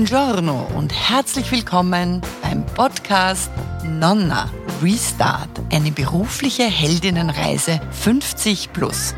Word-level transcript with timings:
Buongiorno 0.00 0.66
und 0.78 0.94
herzlich 0.94 1.52
willkommen 1.52 2.22
beim 2.40 2.64
Podcast 2.64 3.50
Nonna 3.84 4.50
Restart, 4.82 5.50
eine 5.70 5.90
berufliche 5.90 6.62
Heldinnenreise 6.62 7.78
50 7.90 8.72
plus. 8.72 9.14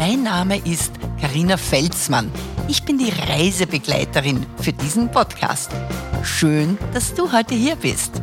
Mein 0.00 0.24
Name 0.24 0.58
ist 0.66 0.94
Karina 1.20 1.56
Felsmann. 1.56 2.28
Ich 2.66 2.82
bin 2.82 2.98
die 2.98 3.10
Reisebegleiterin 3.10 4.44
für 4.60 4.72
diesen 4.72 5.12
Podcast. 5.12 5.70
Schön, 6.24 6.76
dass 6.92 7.14
du 7.14 7.30
heute 7.30 7.54
hier 7.54 7.76
bist. 7.76 8.20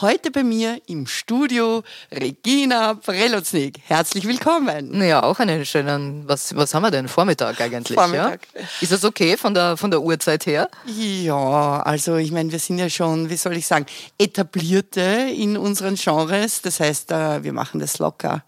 Heute 0.00 0.30
bei 0.30 0.44
mir 0.44 0.80
im 0.86 1.08
Studio 1.08 1.82
Regina 2.12 2.94
Preloznik. 2.94 3.80
Herzlich 3.84 4.28
willkommen. 4.28 5.02
Ja, 5.02 5.24
auch 5.24 5.40
einen 5.40 5.66
schönen, 5.66 6.22
was, 6.28 6.54
was 6.54 6.72
haben 6.72 6.84
wir 6.84 6.92
denn? 6.92 7.08
Vormittag 7.08 7.60
eigentlich. 7.60 7.98
Vormittag. 7.98 8.46
Ja? 8.54 8.60
Ist 8.80 8.92
das 8.92 9.04
okay 9.04 9.36
von 9.36 9.54
der, 9.54 9.76
von 9.76 9.90
der 9.90 10.00
Uhrzeit 10.00 10.46
her? 10.46 10.68
Ja, 10.86 11.82
also 11.82 12.14
ich 12.14 12.30
meine, 12.30 12.52
wir 12.52 12.60
sind 12.60 12.78
ja 12.78 12.88
schon, 12.88 13.28
wie 13.28 13.36
soll 13.36 13.56
ich 13.56 13.66
sagen, 13.66 13.86
etablierte 14.18 15.00
in 15.36 15.56
unseren 15.56 15.96
Genres. 15.96 16.62
Das 16.62 16.78
heißt, 16.78 17.10
äh, 17.10 17.42
wir 17.42 17.52
machen 17.52 17.80
das 17.80 17.98
locker. 17.98 18.44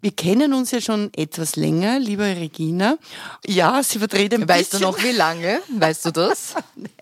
Wir 0.00 0.12
kennen 0.12 0.54
uns 0.54 0.70
ja 0.70 0.80
schon 0.80 1.10
etwas 1.16 1.56
länger, 1.56 1.98
liebe 1.98 2.22
Regina. 2.22 2.98
Ja, 3.44 3.82
sie 3.82 3.98
verdreht 3.98 4.32
ein 4.32 4.48
weißt 4.48 4.70
bisschen. 4.70 4.86
Weißt 4.88 4.96
du 4.96 5.02
noch, 5.02 5.02
wie 5.02 5.16
lange? 5.16 5.60
Weißt 5.76 6.04
du 6.06 6.10
das? 6.12 6.54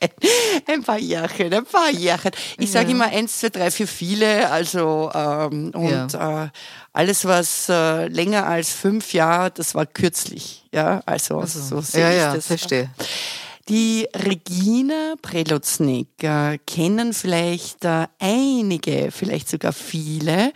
Ein 0.66 0.82
paar 0.82 0.98
Jährchen, 0.98 1.52
ein 1.52 1.64
paar 1.64 1.91
Jährchen. 1.91 2.30
Ich 2.59 2.70
sage 2.70 2.91
immer 2.92 3.06
eins, 3.06 3.38
zwei, 3.38 3.50
drei 3.50 3.70
für 3.70 3.86
viele. 3.86 4.50
Also 4.50 5.10
ähm, 5.14 5.72
und 5.74 6.12
ja. 6.12 6.45
äh, 6.45 6.48
alles, 6.92 7.27
was 7.27 7.69
äh, 7.69 8.08
länger 8.08 8.47
als 8.47 8.72
fünf 8.72 9.12
Jahre, 9.12 9.50
das 9.50 9.75
war 9.75 9.84
kürzlich. 9.84 10.64
Ja, 10.72 11.03
also, 11.05 11.41
also 11.41 11.60
so 11.60 11.81
sehe 11.83 12.03
ja, 12.03 12.10
ich 12.10 12.16
ja, 12.16 12.34
das. 12.34 12.47
Verstehe. 12.47 12.91
Die 13.69 14.06
Regina 14.14 15.14
Preloznik 15.20 16.22
äh, 16.22 16.56
kennen 16.66 17.12
vielleicht 17.12 17.84
äh, 17.84 18.06
einige, 18.20 19.10
vielleicht 19.10 19.48
sogar 19.48 19.72
viele 19.72 20.53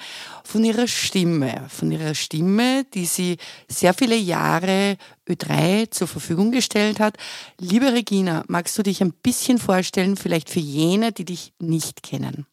von 0.50 0.64
ihrer 0.64 0.88
Stimme, 0.88 1.66
von 1.68 1.92
ihrer 1.92 2.16
Stimme, 2.16 2.84
die 2.92 3.06
sie 3.06 3.36
sehr 3.68 3.94
viele 3.94 4.16
Jahre 4.16 4.96
Ö3 5.28 5.92
zur 5.92 6.08
Verfügung 6.08 6.50
gestellt 6.50 6.98
hat. 6.98 7.16
Liebe 7.60 7.92
Regina, 7.92 8.42
magst 8.48 8.76
du 8.76 8.82
dich 8.82 9.00
ein 9.00 9.12
bisschen 9.12 9.58
vorstellen, 9.58 10.16
vielleicht 10.16 10.50
für 10.50 10.58
jene, 10.58 11.12
die 11.12 11.24
dich 11.24 11.52
nicht 11.60 12.02
kennen? 12.02 12.46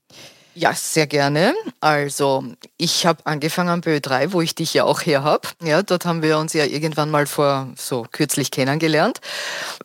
Ja, 0.60 0.74
sehr 0.74 1.06
gerne. 1.06 1.54
Also 1.82 2.44
ich 2.78 3.06
habe 3.06 3.24
angefangen 3.26 3.82
bei 3.82 3.98
Ö3, 3.98 4.34
wo 4.34 4.42
ich 4.42 4.56
dich 4.56 4.74
ja 4.74 4.86
auch 4.86 5.02
her 5.02 5.24
habe. 5.24 5.48
Ja, 5.62 5.84
dort 5.84 6.08
haben 6.08 6.24
wir 6.24 6.40
uns 6.40 6.54
ja 6.54 6.66
irgendwann 6.66 7.12
mal 7.12 7.28
vor 7.28 7.68
so 7.76 8.08
kürzlich 8.12 8.50
kennengelernt. 8.50 9.22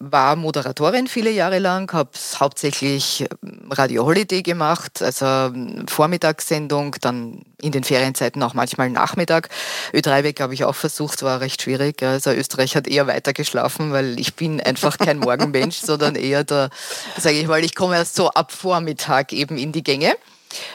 War 0.00 0.34
Moderatorin 0.34 1.08
viele 1.08 1.30
Jahre 1.30 1.58
lang, 1.58 1.92
habe 1.92 2.12
hauptsächlich 2.40 3.26
Radio 3.68 4.06
Holiday 4.06 4.40
gemacht, 4.40 5.02
also 5.02 5.52
Vormittagssendung, 5.90 6.96
dann 7.02 7.42
in 7.60 7.72
den 7.72 7.84
Ferienzeiten 7.84 8.42
auch 8.42 8.54
manchmal 8.54 8.88
Nachmittag. 8.88 9.50
Ö3 9.92 10.24
weg 10.24 10.40
habe 10.40 10.54
ich 10.54 10.64
auch 10.64 10.74
versucht, 10.74 11.22
war 11.22 11.42
recht 11.42 11.60
schwierig. 11.60 12.02
Also 12.02 12.30
Österreich 12.30 12.76
hat 12.76 12.88
eher 12.88 13.06
weiter 13.06 13.34
geschlafen, 13.34 13.92
weil 13.92 14.18
ich 14.18 14.36
bin 14.36 14.58
einfach 14.58 14.96
kein 14.96 15.18
Morgenmensch, 15.18 15.76
sondern 15.82 16.14
eher 16.14 16.44
der, 16.44 16.70
sage 17.18 17.36
ich 17.36 17.46
mal, 17.46 17.62
ich 17.62 17.74
komme 17.74 17.96
erst 17.96 18.14
so 18.14 18.30
ab 18.30 18.52
Vormittag 18.52 19.34
eben 19.34 19.58
in 19.58 19.72
die 19.72 19.84
Gänge. 19.84 20.16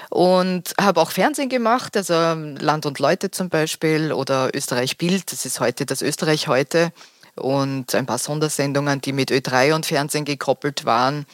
Und 0.09 0.73
habe 0.80 1.02
auch 1.02 1.11
Fernsehen 1.11 1.50
gemacht, 1.50 1.95
also 1.97 2.14
Land 2.14 2.86
und 2.86 3.00
Leute 3.00 3.31
zum 3.31 3.50
Beispiel 3.50 4.11
oder 4.11 4.50
Österreich 4.53 4.97
Bild, 4.97 5.31
das 5.31 5.45
ist 5.45 5.59
heute 5.59 5.86
das 5.86 6.02
Österreich 6.02 6.47
heute 6.47 6.92
und 7.36 7.94
ein 7.94 8.06
paar 8.06 8.18
Sondersendungen, 8.18 9.02
die 9.02 9.13
mit 9.13 9.31
Ö3 9.31 9.75
und 9.75 9.85
Fernsehen 9.85 10.25
gekoppelt 10.25 10.85
waren. 10.85 11.25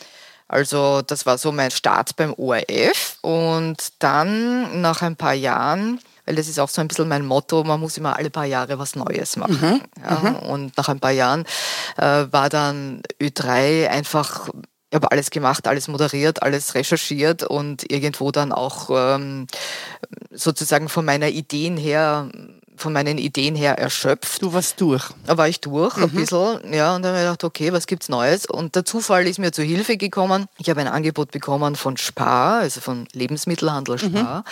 Also 0.47 1.01
das 1.01 1.25
war 1.25 1.38
so 1.38 1.51
mein 1.51 1.72
Start 1.72 2.16
beim 2.16 2.34
ORF 2.34 3.18
und 3.22 3.78
dann 4.00 4.81
nach 4.81 5.01
ein 5.01 5.16
paar 5.16 5.34
Jahren 5.34 6.00
weil 6.25 6.35
das 6.35 6.47
ist 6.47 6.59
auch 6.59 6.69
so 6.69 6.81
ein 6.81 6.88
bisschen 6.88 7.07
mein 7.07 7.25
Motto, 7.25 7.63
man 7.63 7.79
muss 7.79 7.97
immer 7.97 8.16
alle 8.16 8.29
paar 8.29 8.45
Jahre 8.45 8.79
was 8.79 8.95
Neues 8.95 9.35
machen. 9.35 9.59
Mhm, 9.62 9.81
ja, 10.01 10.19
mhm. 10.19 10.35
und 10.50 10.78
nach 10.78 10.89
ein 10.89 11.00
paar 11.00 11.12
Jahren 11.12 11.45
äh, 11.97 12.25
war 12.31 12.50
dann 12.50 13.01
Ö3 13.22 13.89
einfach 13.89 14.50
ich 14.94 14.96
habe 14.96 15.09
alles 15.12 15.31
gemacht, 15.31 15.68
alles 15.68 15.88
moderiert, 15.88 16.44
alles 16.44 16.76
recherchiert 16.76 17.42
und 17.42 17.92
irgendwo 17.92 18.30
dann 18.30 18.52
auch 18.52 18.92
ähm, 18.94 19.48
sozusagen 20.30 20.88
von 20.88 21.04
meiner 21.04 21.30
Ideen 21.30 21.78
her 21.78 22.30
von 22.75 22.94
meinen 22.94 23.17
Ideen 23.17 23.56
her 23.56 23.78
erschöpft. 23.78 24.41
Du 24.41 24.53
warst 24.53 24.79
durch. 24.81 25.03
Da 25.25 25.38
war 25.38 25.47
ich 25.47 25.61
durch, 25.61 25.95
mhm. 25.97 26.03
ein 26.03 26.09
bisschen, 26.11 26.73
ja, 26.73 26.95
und 26.95 27.03
dann 27.03 27.11
habe 27.11 27.19
ich 27.19 27.23
gedacht, 27.23 27.44
okay, 27.44 27.73
was 27.73 27.88
gibt's 27.88 28.09
Neues? 28.09 28.45
Und 28.45 28.75
der 28.75 28.85
Zufall 28.85 29.28
ist 29.28 29.39
mir 29.39 29.51
zur 29.51 29.66
Hilfe 29.66 29.97
gekommen. 29.97 30.47
Ich 30.57 30.69
habe 30.69 30.81
ein 30.81 30.88
Angebot 30.88 31.31
bekommen 31.31 31.75
von 31.75 31.97
Spar, 31.97 32.59
also 32.59 32.81
von 32.81 33.07
Lebensmittelhandel. 33.13 34.00
Spar, 34.00 34.39
mhm. 34.39 34.44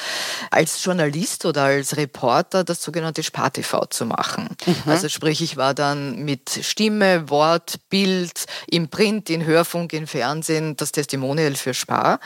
als 0.52 0.84
Journalist 0.84 1.46
oder 1.46 1.64
als 1.64 1.98
Reporter 1.98 2.64
das 2.64 2.82
sogenannte 2.82 3.24
Spar-TV 3.24 3.86
zu 3.88 4.06
machen. 4.06 4.50
Mhm. 4.66 4.76
Also 4.86 5.10
sprich, 5.10 5.42
ich 5.42 5.58
war 5.58 5.74
dann 5.74 6.24
mit 6.24 6.50
Stimme, 6.62 7.30
Wort, 7.30 7.80
Bild, 7.90 8.46
im 8.70 8.90
Print, 8.90 9.30
in 9.30 9.46
Hörfunk, 9.46 9.94
in 9.94 10.08
Fernsehen 10.08 10.76
das 10.78 10.92
Testimonial 10.92 11.56
für 11.56 11.74
Spar 11.74 12.20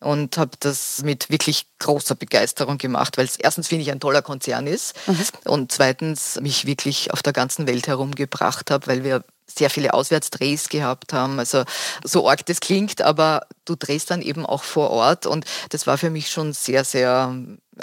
und 0.00 0.38
habe 0.38 0.52
das 0.60 1.02
mit 1.02 1.30
wirklich 1.30 1.66
großer 1.78 2.14
Begeisterung 2.14 2.78
gemacht, 2.78 3.18
weil 3.18 3.26
es 3.26 3.36
erstens 3.36 3.68
finde 3.68 3.82
ich 3.82 3.90
ein 3.90 4.00
toller 4.00 4.22
Konzern 4.22 4.66
ist 4.66 4.94
mhm. 5.06 5.24
und 5.44 5.72
zweitens 5.72 6.40
mich 6.40 6.66
wirklich 6.66 7.12
auf 7.12 7.22
der 7.22 7.32
ganzen 7.32 7.66
Welt 7.66 7.86
herumgebracht 7.86 8.70
habe, 8.70 8.86
weil 8.86 9.04
wir 9.04 9.24
sehr 9.56 9.70
viele 9.70 9.94
Auswärtsdrehs 9.94 10.68
gehabt 10.68 11.12
haben. 11.12 11.38
Also 11.38 11.64
so 12.04 12.28
arg 12.28 12.44
das 12.46 12.60
klingt, 12.60 13.02
aber 13.02 13.46
du 13.64 13.76
drehst 13.76 14.10
dann 14.10 14.22
eben 14.22 14.46
auch 14.46 14.62
vor 14.62 14.90
Ort 14.90 15.26
und 15.26 15.44
das 15.70 15.86
war 15.86 15.98
für 15.98 16.10
mich 16.10 16.30
schon 16.30 16.52
sehr, 16.52 16.84
sehr 16.84 17.34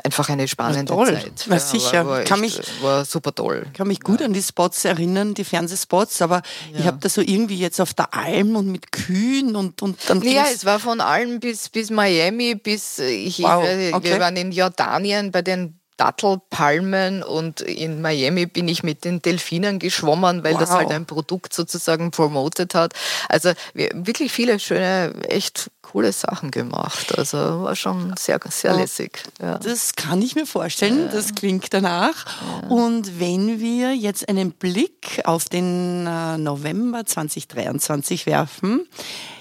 einfach 0.04 0.30
eine 0.30 0.48
spannende 0.48 0.94
toll. 0.94 1.08
Zeit. 1.08 1.46
Na, 1.48 1.56
ja, 1.56 1.60
sicher. 1.60 2.06
War, 2.06 2.18
war, 2.18 2.24
kann 2.24 2.44
echt, 2.44 2.60
mich, 2.60 2.84
war 2.84 3.06
super 3.06 3.34
toll. 3.34 3.66
kann 3.74 3.88
mich 3.88 4.02
gut 4.02 4.20
ja. 4.20 4.26
an 4.26 4.34
die 4.34 4.42
Spots 4.42 4.86
erinnern, 4.86 5.34
die 5.34 5.44
Fernsehspots, 5.44 6.22
aber 6.22 6.42
ja. 6.72 6.80
ich 6.80 6.86
habe 6.86 6.98
da 7.00 7.10
so 7.10 7.22
irgendwie 7.22 7.58
jetzt 7.58 7.80
auf 7.82 7.94
der 7.94 8.14
Alm 8.14 8.56
und 8.56 8.68
mit 8.68 8.92
Kühen 8.92 9.56
und, 9.56 9.82
und 9.82 9.98
dann. 10.08 10.22
Ja, 10.22 10.46
es 10.54 10.66
war 10.66 10.80
von 10.80 11.02
Alm 11.02 11.40
bis, 11.40 11.70
bis 11.70 11.90
Miami, 11.90 12.56
bis 12.56 13.00
ich, 13.00 13.40
wow. 13.40 13.64
okay. 13.64 14.02
wir 14.04 14.20
waren 14.20 14.36
in 14.36 14.52
Jordanien 14.52 15.32
bei 15.32 15.42
den 15.42 15.80
Dattelpalmen 15.98 17.24
und 17.24 17.62
in 17.62 18.02
Miami 18.02 18.46
bin 18.46 18.68
ich 18.68 18.84
mit 18.84 19.04
den 19.04 19.22
Delfinen 19.22 19.80
geschwommen, 19.80 20.44
weil 20.44 20.54
wow. 20.54 20.60
das 20.60 20.72
halt 20.72 20.92
ein 20.92 21.06
Produkt 21.06 21.54
sozusagen 21.54 22.12
promoted 22.12 22.76
hat. 22.76 22.94
Also 23.30 23.52
wirklich 23.74 24.32
viele 24.32 24.60
schöne, 24.60 25.14
echt 25.28 25.72
coole 25.82 26.12
Sachen 26.14 26.52
gemacht. 26.52 27.18
Also 27.18 27.38
war 27.38 27.76
schon 27.76 28.14
sehr, 28.18 28.40
sehr 28.50 28.76
lässig. 28.76 29.24
Ja. 29.42 29.58
Das 29.58 29.96
kann 29.96 30.22
ich 30.22 30.36
mir 30.36 30.46
vorstellen, 30.46 31.06
ja. 31.06 31.12
das 31.12 31.34
klingt 31.34 31.74
danach. 31.74 32.26
Ja. 32.62 32.68
Und 32.70 33.20
wenn 33.20 33.60
wir 33.60 33.96
jetzt 33.96 34.30
einen 34.30 34.52
Blick 34.52 35.22
auf 35.26 35.46
den 35.46 36.06
äh, 36.06 36.38
November 36.38 37.06
2023 37.06 38.26
werfen, 38.26 38.88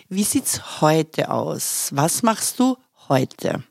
wie 0.09 0.25
sieht 0.25 0.47
es 0.47 0.81
heute 0.81 1.31
aus? 1.31 1.91
Was 1.93 2.23
machst 2.23 2.59
du 2.61 2.77
heute? 3.09 3.63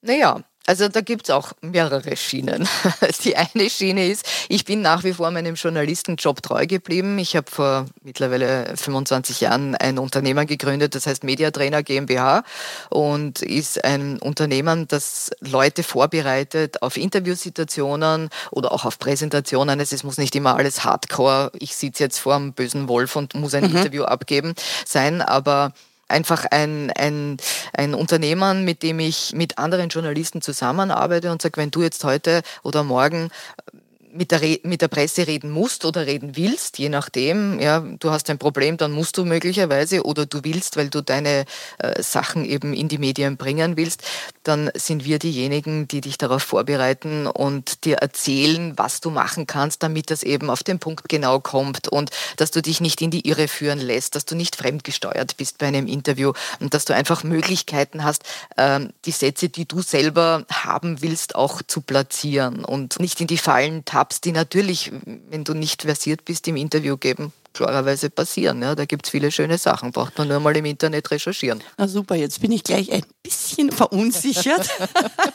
Naja, 0.00 0.42
also 0.66 0.88
da 0.88 1.00
gibt's 1.00 1.30
auch 1.30 1.52
mehrere 1.60 2.16
Schienen. 2.16 2.68
Die 3.24 3.36
eine 3.36 3.68
Schiene 3.68 4.08
ist, 4.08 4.24
ich 4.48 4.64
bin 4.64 4.80
nach 4.80 5.02
wie 5.02 5.12
vor 5.12 5.30
meinem 5.30 5.56
Journalistenjob 5.56 6.42
treu 6.42 6.66
geblieben. 6.66 7.18
Ich 7.18 7.34
habe 7.36 7.50
vor 7.50 7.86
mittlerweile 8.02 8.76
25 8.76 9.40
Jahren 9.40 9.74
ein 9.74 9.98
Unternehmen 9.98 10.46
gegründet, 10.46 10.94
das 10.94 11.06
heißt 11.06 11.24
Mediatrainer 11.24 11.82
GmbH 11.82 12.44
und 12.90 13.42
ist 13.42 13.84
ein 13.84 14.18
Unternehmen, 14.18 14.86
das 14.86 15.30
Leute 15.40 15.82
vorbereitet 15.82 16.80
auf 16.82 16.96
Interviewsituationen 16.96 18.28
oder 18.50 18.72
auch 18.72 18.84
auf 18.84 18.98
Präsentationen. 18.98 19.80
Es 19.80 20.04
muss 20.04 20.18
nicht 20.18 20.36
immer 20.36 20.56
alles 20.56 20.84
hardcore, 20.84 21.50
ich 21.58 21.74
sitze 21.74 22.04
jetzt 22.04 22.18
vor 22.18 22.36
einem 22.36 22.52
bösen 22.52 22.88
Wolf 22.88 23.16
und 23.16 23.34
muss 23.34 23.54
ein 23.54 23.64
mhm. 23.64 23.76
Interview 23.76 24.04
abgeben 24.04 24.54
sein, 24.86 25.22
aber 25.22 25.72
einfach 26.12 26.46
ein, 26.50 26.92
ein, 26.92 27.38
ein 27.72 27.94
Unternehmen, 27.94 28.64
mit 28.64 28.82
dem 28.82 29.00
ich 29.00 29.32
mit 29.34 29.58
anderen 29.58 29.88
Journalisten 29.88 30.42
zusammenarbeite 30.42 31.32
und 31.32 31.42
sage, 31.42 31.56
wenn 31.56 31.70
du 31.70 31.82
jetzt 31.82 32.04
heute 32.04 32.42
oder 32.62 32.84
morgen 32.84 33.30
mit 34.12 34.30
der, 34.30 34.40
mit 34.62 34.82
der 34.82 34.88
Presse 34.88 35.26
reden 35.26 35.50
musst 35.50 35.84
oder 35.84 36.06
reden 36.06 36.36
willst, 36.36 36.78
je 36.78 36.88
nachdem, 36.88 37.58
ja, 37.60 37.80
du 37.80 38.10
hast 38.10 38.28
ein 38.30 38.38
Problem, 38.38 38.76
dann 38.76 38.92
musst 38.92 39.16
du 39.16 39.24
möglicherweise 39.24 40.04
oder 40.04 40.26
du 40.26 40.40
willst, 40.42 40.76
weil 40.76 40.90
du 40.90 41.02
deine 41.02 41.44
äh, 41.78 42.02
Sachen 42.02 42.44
eben 42.44 42.74
in 42.74 42.88
die 42.88 42.98
Medien 42.98 43.36
bringen 43.36 43.76
willst, 43.76 44.02
dann 44.42 44.70
sind 44.74 45.04
wir 45.04 45.18
diejenigen, 45.18 45.88
die 45.88 46.00
dich 46.00 46.18
darauf 46.18 46.42
vorbereiten 46.42 47.26
und 47.26 47.84
dir 47.84 47.96
erzählen, 47.98 48.74
was 48.76 49.00
du 49.00 49.10
machen 49.10 49.46
kannst, 49.46 49.82
damit 49.82 50.10
das 50.10 50.22
eben 50.22 50.50
auf 50.50 50.62
den 50.62 50.78
Punkt 50.78 51.08
genau 51.08 51.40
kommt 51.40 51.88
und 51.88 52.10
dass 52.36 52.50
du 52.50 52.60
dich 52.60 52.80
nicht 52.80 53.00
in 53.00 53.10
die 53.10 53.26
Irre 53.26 53.48
führen 53.48 53.78
lässt, 53.78 54.14
dass 54.14 54.24
du 54.24 54.34
nicht 54.34 54.56
fremdgesteuert 54.56 55.36
bist 55.36 55.58
bei 55.58 55.66
einem 55.66 55.86
Interview 55.86 56.32
und 56.60 56.74
dass 56.74 56.84
du 56.84 56.94
einfach 56.94 57.24
Möglichkeiten 57.24 58.04
hast, 58.04 58.24
ähm, 58.58 58.92
die 59.06 59.10
Sätze, 59.10 59.48
die 59.48 59.66
du 59.66 59.80
selber 59.80 60.44
haben 60.50 61.00
willst, 61.00 61.34
auch 61.34 61.62
zu 61.66 61.80
platzieren 61.80 62.64
und 62.64 63.00
nicht 63.00 63.20
in 63.20 63.26
die 63.26 63.38
Fallen 63.38 63.84
tappen 63.84 64.01
Must-Haves, 64.02 64.20
die 64.20 64.32
natürlich, 64.32 64.92
wenn 65.30 65.44
du 65.44 65.54
nicht 65.54 65.82
versiert 65.82 66.24
bist, 66.24 66.48
im 66.48 66.56
Interview 66.56 66.96
geben 66.96 67.32
klarerweise 67.52 68.08
passieren. 68.08 68.62
Ja, 68.62 68.74
da 68.74 68.86
gibt 68.86 69.04
es 69.04 69.10
viele 69.10 69.30
schöne 69.30 69.58
Sachen, 69.58 69.92
braucht 69.92 70.16
man 70.16 70.26
nur 70.26 70.40
mal 70.40 70.56
im 70.56 70.64
Internet 70.64 71.10
recherchieren. 71.10 71.62
Na 71.76 71.86
super, 71.86 72.14
jetzt 72.14 72.40
bin 72.40 72.50
ich 72.50 72.64
gleich 72.64 72.90
ein 72.90 73.04
bisschen 73.22 73.70
verunsichert, 73.70 74.70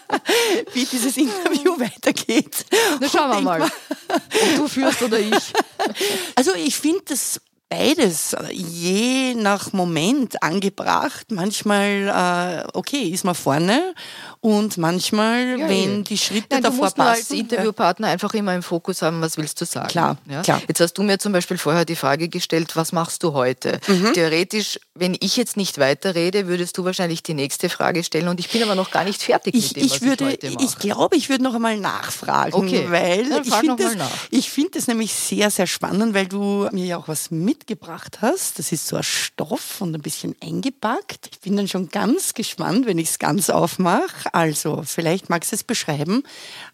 wie 0.73 0.85
dieses 0.85 1.15
Interview 1.15 1.79
weitergeht. 1.79 2.65
Na 2.99 3.07
schauen 3.07 3.29
wir 3.29 3.41
mal, 3.41 3.61
ob 3.61 4.55
du 4.55 4.67
führst 4.67 5.03
oder 5.03 5.19
ich. 5.19 5.53
Also 6.35 6.55
ich 6.55 6.75
finde 6.75 7.01
das 7.05 7.39
beides, 7.69 8.35
je 8.51 9.35
nach 9.35 9.73
Moment 9.73 10.41
angebracht. 10.41 11.27
Manchmal, 11.31 12.65
äh, 12.65 12.67
okay, 12.73 13.09
ist 13.09 13.23
man 13.23 13.35
vorne 13.35 13.93
und 14.41 14.77
manchmal, 14.77 15.59
ja, 15.59 15.69
wenn 15.69 16.03
die 16.03 16.17
Schritte 16.17 16.47
Nein, 16.51 16.63
davor 16.63 16.89
du 16.89 16.95
passen. 16.95 17.01
als 17.01 17.31
Interviewpartner 17.31 18.07
einfach 18.07 18.33
immer 18.33 18.53
im 18.55 18.63
Fokus 18.63 19.01
haben, 19.01 19.21
was 19.21 19.37
willst 19.37 19.59
du 19.61 19.65
sagen. 19.65 19.87
Klar, 19.87 20.17
ja? 20.29 20.41
klar. 20.41 20.61
Jetzt 20.67 20.79
hast 20.79 20.93
du 20.93 21.03
mir 21.03 21.17
zum 21.19 21.33
Beispiel 21.33 21.57
vorher 21.57 21.85
die 21.85 21.95
Frage 21.95 22.29
gestellt, 22.29 22.75
was 22.75 22.91
machst 22.91 23.23
du 23.23 23.33
heute? 23.33 23.79
Mhm. 23.87 24.13
Theoretisch, 24.13 24.79
wenn 24.95 25.15
ich 25.19 25.37
jetzt 25.37 25.57
nicht 25.57 25.79
weiterrede, 25.79 26.47
würdest 26.47 26.77
du 26.77 26.85
wahrscheinlich 26.85 27.23
die 27.23 27.33
nächste 27.33 27.69
Frage 27.69 28.03
stellen 28.03 28.27
und 28.27 28.39
ich 28.39 28.49
bin 28.49 28.63
aber 28.63 28.75
noch 28.75 28.91
gar 28.91 29.03
nicht 29.03 29.21
fertig 29.21 29.55
ich, 29.55 29.69
mit 29.69 29.77
dem, 29.77 29.85
ich 29.85 29.91
was 29.91 30.01
würde, 30.01 30.25
ich 30.25 30.31
heute 30.31 30.51
mache. 30.51 30.65
Ich 30.65 30.77
glaube, 30.77 31.15
ich 31.15 31.29
würde 31.29 31.43
noch 31.43 31.55
einmal 31.55 31.77
nachfragen, 31.77 32.53
okay. 32.53 32.85
weil 32.89 33.29
Dann 33.29 33.43
ich 33.43 33.53
finde 33.53 33.83
das, 33.83 33.95
nach. 33.95 34.11
ich 34.31 34.49
finde 34.49 34.71
das 34.75 34.87
nämlich 34.87 35.13
sehr, 35.13 35.49
sehr 35.49 35.67
spannend, 35.67 36.13
weil 36.13 36.27
du 36.27 36.67
mir 36.71 36.85
ja 36.85 36.97
auch 36.97 37.07
was 37.07 37.31
mitgebracht 37.31 38.19
hast. 38.21 38.59
Das 38.59 38.71
ist 38.71 38.87
so 38.87 38.97
ein 38.97 39.03
Stoff 39.03 39.81
und 39.81 39.95
ein 39.95 40.01
bisschen 40.01 40.35
eingepackt. 40.41 41.29
Ich 41.31 41.39
bin 41.39 41.57
dann 41.57 41.67
schon 41.67 41.89
ganz 41.89 42.33
gespannt, 42.33 42.85
wenn 42.85 42.97
ich 42.97 43.09
es 43.09 43.19
ganz 43.19 43.49
aufmache. 43.49 44.26
Also, 44.33 44.83
vielleicht 44.83 45.29
magst 45.29 45.51
du 45.51 45.55
es 45.55 45.63
beschreiben. 45.63 46.23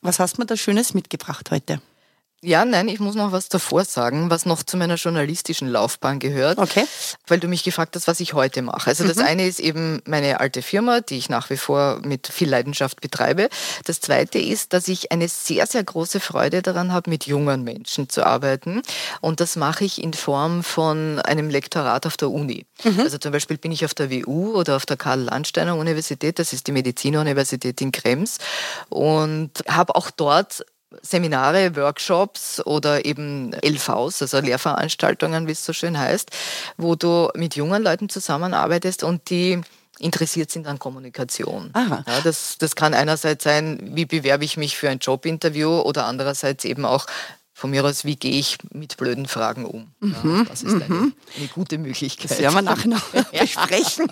Was 0.02 0.20
hast 0.20 0.38
du 0.38 0.42
mir 0.42 0.46
da 0.46 0.58
Schönes 0.58 0.94
mitgebracht 0.94 1.52
heute? 1.52 1.82
Ja, 2.44 2.66
nein, 2.66 2.90
ich 2.90 3.00
muss 3.00 3.16
noch 3.16 3.32
was 3.32 3.48
davor 3.48 3.86
sagen, 3.86 4.30
was 4.30 4.46
noch 4.46 4.64
zu 4.64 4.76
meiner 4.76 4.96
journalistischen 4.96 5.70
Laufbahn 5.70 6.20
gehört, 6.20 6.58
okay. 6.58 6.84
weil 7.26 7.40
du 7.40 7.48
mich 7.48 7.64
gefragt 7.64 7.96
hast, 7.96 8.06
was 8.08 8.20
ich 8.20 8.34
heute 8.34 8.62
mache. 8.62 8.90
Also 8.90 9.06
mhm. 9.06 9.08
das 9.08 9.18
eine 9.20 9.48
ist 9.48 9.62
eben 9.62 10.02
meine 10.06 10.42
alte 10.42 10.62
Firma, 10.62 11.00
die 11.00 11.18
ich 11.18 11.30
nach 11.30 11.50
wie 11.50 11.56
vor 11.56 12.02
mit 12.04 12.28
viel 12.28 12.50
Leidenschaft 12.50 13.00
betreibe. 13.00 13.48
Das 13.86 14.02
zweite 14.02 14.40
ist, 14.40 14.74
dass 14.74 14.90
ich 14.90 15.14
eine 15.14 15.30
sehr, 15.30 15.68
sehr 15.68 15.86
große 15.86 16.20
Freude 16.20 16.62
daran 16.62 16.92
habe, 16.92 17.10
mit 17.10 17.28
jungen 17.28 17.64
Menschen 17.64 18.10
zu 18.10 18.26
arbeiten. 18.26 18.82
Und 19.22 19.40
das 19.40 19.56
mache 19.56 19.86
ich 19.86 20.04
in 20.04 20.12
Form 20.12 20.64
von 20.64 21.20
einem 21.20 21.50
Lektorat 21.50 22.06
auf 22.06 22.18
der 22.18 22.30
Uni. 22.30 22.66
Mhm. 22.84 23.00
Also 23.00 23.20
zum 23.20 23.32
Beispiel 23.32 23.58
bin 23.58 23.72
ich 23.72 23.86
auf 23.86 23.94
der 23.94 24.12
WU 24.12 24.54
oder 24.54 24.76
auf 24.76 24.86
der 24.86 24.98
Karl-Landsteiner 24.98 25.78
Universität, 25.78 26.40
das 26.40 26.52
ist 26.52 26.68
die 26.68 26.74
Medizinuniversität 26.74 27.80
in 27.80 27.94
Krems, 27.94 28.40
und 28.90 29.52
habe 29.70 29.96
auch 29.96 30.12
dort 30.12 30.66
Seminare, 31.02 31.76
Workshops 31.76 32.66
oder 32.66 33.06
eben 33.06 33.54
LVs, 33.54 34.22
also 34.22 34.40
Lehrveranstaltungen, 34.40 35.48
wie 35.48 35.52
es 35.52 35.66
so 35.66 35.74
schön 35.74 35.98
heißt, 35.98 36.30
wo 36.78 36.96
du 36.96 37.30
mit 37.36 37.56
jungen 37.56 37.84
Leuten 37.84 38.10
zusammenarbeitest 38.10 39.04
und 39.04 39.30
die 39.30 39.62
interessiert 40.00 40.52
sind 40.52 40.68
an 40.68 40.80
Kommunikation. 40.80 41.72
Ja, 42.08 42.22
das, 42.22 42.58
das 42.58 42.76
kann 42.76 42.94
einerseits 42.94 43.44
sein, 43.44 43.92
wie 43.94 44.06
bewerbe 44.06 44.44
ich 44.44 44.58
mich 44.58 44.76
für 44.78 44.90
ein 44.90 45.00
Jobinterview 45.00 45.80
oder 45.82 46.06
andererseits 46.06 46.66
eben 46.66 46.86
auch, 46.86 47.06
von 47.64 47.72
mir 47.72 47.86
aus, 47.86 48.04
wie 48.04 48.18
gehe 48.18 48.34
ich 48.34 48.58
mit 48.74 48.98
blöden 48.98 49.26
Fragen 49.26 49.64
um? 49.64 49.88
Mhm, 50.02 50.16
ja, 50.22 50.44
das 50.44 50.64
ist 50.64 50.74
eine, 50.74 50.84
mhm. 50.84 51.14
eine, 51.38 51.48
gute 51.48 51.78
Möglichkeit. 51.78 52.30
Das 52.30 52.40
werden 52.40 52.56
wir 52.56 52.62
nachher 52.62 52.90
noch 52.90 53.02
besprechen. 53.32 54.12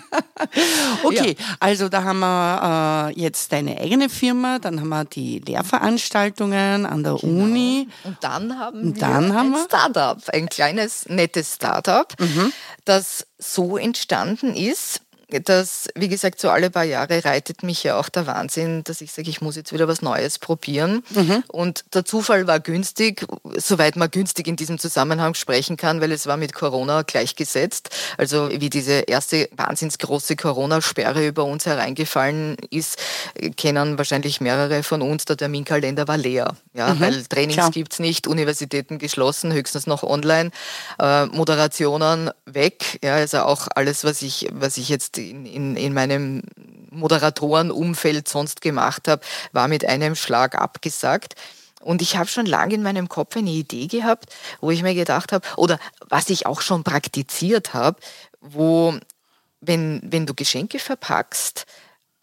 okay, 1.04 1.36
ja. 1.38 1.44
also 1.60 1.90
da 1.90 2.02
haben 2.02 2.20
wir 2.20 3.10
äh, 3.14 3.20
jetzt 3.20 3.52
deine 3.52 3.78
eigene 3.78 4.08
Firma, 4.08 4.58
dann 4.58 4.80
haben 4.80 4.88
wir 4.88 5.04
die 5.04 5.40
Lehrveranstaltungen 5.40 6.86
an 6.86 7.02
der 7.02 7.16
genau. 7.16 7.44
Uni. 7.44 7.88
Und 8.04 8.16
dann 8.22 8.58
haben 8.58 8.80
Und 8.80 8.94
wir 8.94 9.00
dann 9.02 9.34
haben 9.34 9.54
ein 9.54 9.64
Startup, 9.66 10.18
ein 10.32 10.48
kleines, 10.48 11.10
nettes 11.10 11.56
Startup, 11.56 12.10
mhm. 12.18 12.54
das 12.86 13.26
so 13.38 13.76
entstanden 13.76 14.54
ist, 14.54 15.01
das, 15.40 15.88
wie 15.94 16.08
gesagt, 16.08 16.40
so 16.40 16.50
alle 16.50 16.70
paar 16.70 16.84
Jahre 16.84 17.24
reitet 17.24 17.62
mich 17.62 17.82
ja 17.82 17.98
auch 17.98 18.08
der 18.08 18.26
Wahnsinn, 18.26 18.84
dass 18.84 19.00
ich 19.00 19.12
sage, 19.12 19.30
ich 19.30 19.40
muss 19.40 19.56
jetzt 19.56 19.72
wieder 19.72 19.88
was 19.88 20.02
Neues 20.02 20.38
probieren. 20.38 21.02
Mhm. 21.10 21.44
Und 21.48 21.84
der 21.94 22.04
Zufall 22.04 22.46
war 22.46 22.60
günstig, 22.60 23.26
soweit 23.56 23.96
man 23.96 24.10
günstig 24.10 24.46
in 24.46 24.56
diesem 24.56 24.78
Zusammenhang 24.78 25.34
sprechen 25.34 25.76
kann, 25.76 26.00
weil 26.00 26.12
es 26.12 26.26
war 26.26 26.36
mit 26.36 26.54
Corona 26.54 27.02
gleichgesetzt. 27.02 27.90
Also 28.18 28.50
wie 28.50 28.70
diese 28.70 29.00
erste 29.00 29.48
wahnsinnsgroße 29.56 30.36
Corona-Sperre 30.36 31.26
über 31.26 31.44
uns 31.44 31.66
hereingefallen 31.66 32.56
ist, 32.70 32.98
kennen 33.56 33.98
wahrscheinlich 33.98 34.40
mehrere 34.40 34.82
von 34.82 35.02
uns, 35.02 35.24
der 35.24 35.36
Terminkalender 35.36 36.08
war 36.08 36.18
leer. 36.18 36.56
Ja, 36.74 36.94
mhm. 36.94 37.00
Weil 37.00 37.24
Trainings 37.24 37.70
gibt 37.72 37.94
es 37.94 37.98
nicht, 37.98 38.26
Universitäten 38.26 38.98
geschlossen, 38.98 39.52
höchstens 39.52 39.86
noch 39.86 40.02
online, 40.02 40.50
äh, 40.98 41.26
Moderationen 41.26 42.30
weg. 42.46 42.98
Ja, 43.02 43.14
also 43.14 43.40
auch 43.40 43.68
alles, 43.74 44.04
was 44.04 44.22
ich, 44.22 44.48
was 44.52 44.76
ich 44.76 44.88
jetzt 44.88 45.16
in, 45.30 45.46
in, 45.46 45.76
in 45.76 45.94
meinem 45.94 46.42
Moderatorenumfeld 46.90 48.28
sonst 48.28 48.60
gemacht 48.60 49.08
habe, 49.08 49.22
war 49.52 49.68
mit 49.68 49.84
einem 49.84 50.14
Schlag 50.14 50.54
abgesagt. 50.54 51.34
Und 51.80 52.00
ich 52.00 52.16
habe 52.16 52.28
schon 52.28 52.46
lange 52.46 52.74
in 52.74 52.82
meinem 52.82 53.08
Kopf 53.08 53.36
eine 53.36 53.50
Idee 53.50 53.88
gehabt, 53.88 54.34
wo 54.60 54.70
ich 54.70 54.82
mir 54.82 54.94
gedacht 54.94 55.32
habe, 55.32 55.46
oder 55.56 55.78
was 56.08 56.30
ich 56.30 56.46
auch 56.46 56.60
schon 56.60 56.84
praktiziert 56.84 57.74
habe, 57.74 57.98
wo, 58.40 58.94
wenn, 59.60 60.00
wenn 60.04 60.26
du 60.26 60.34
Geschenke 60.34 60.78
verpackst, 60.78 61.66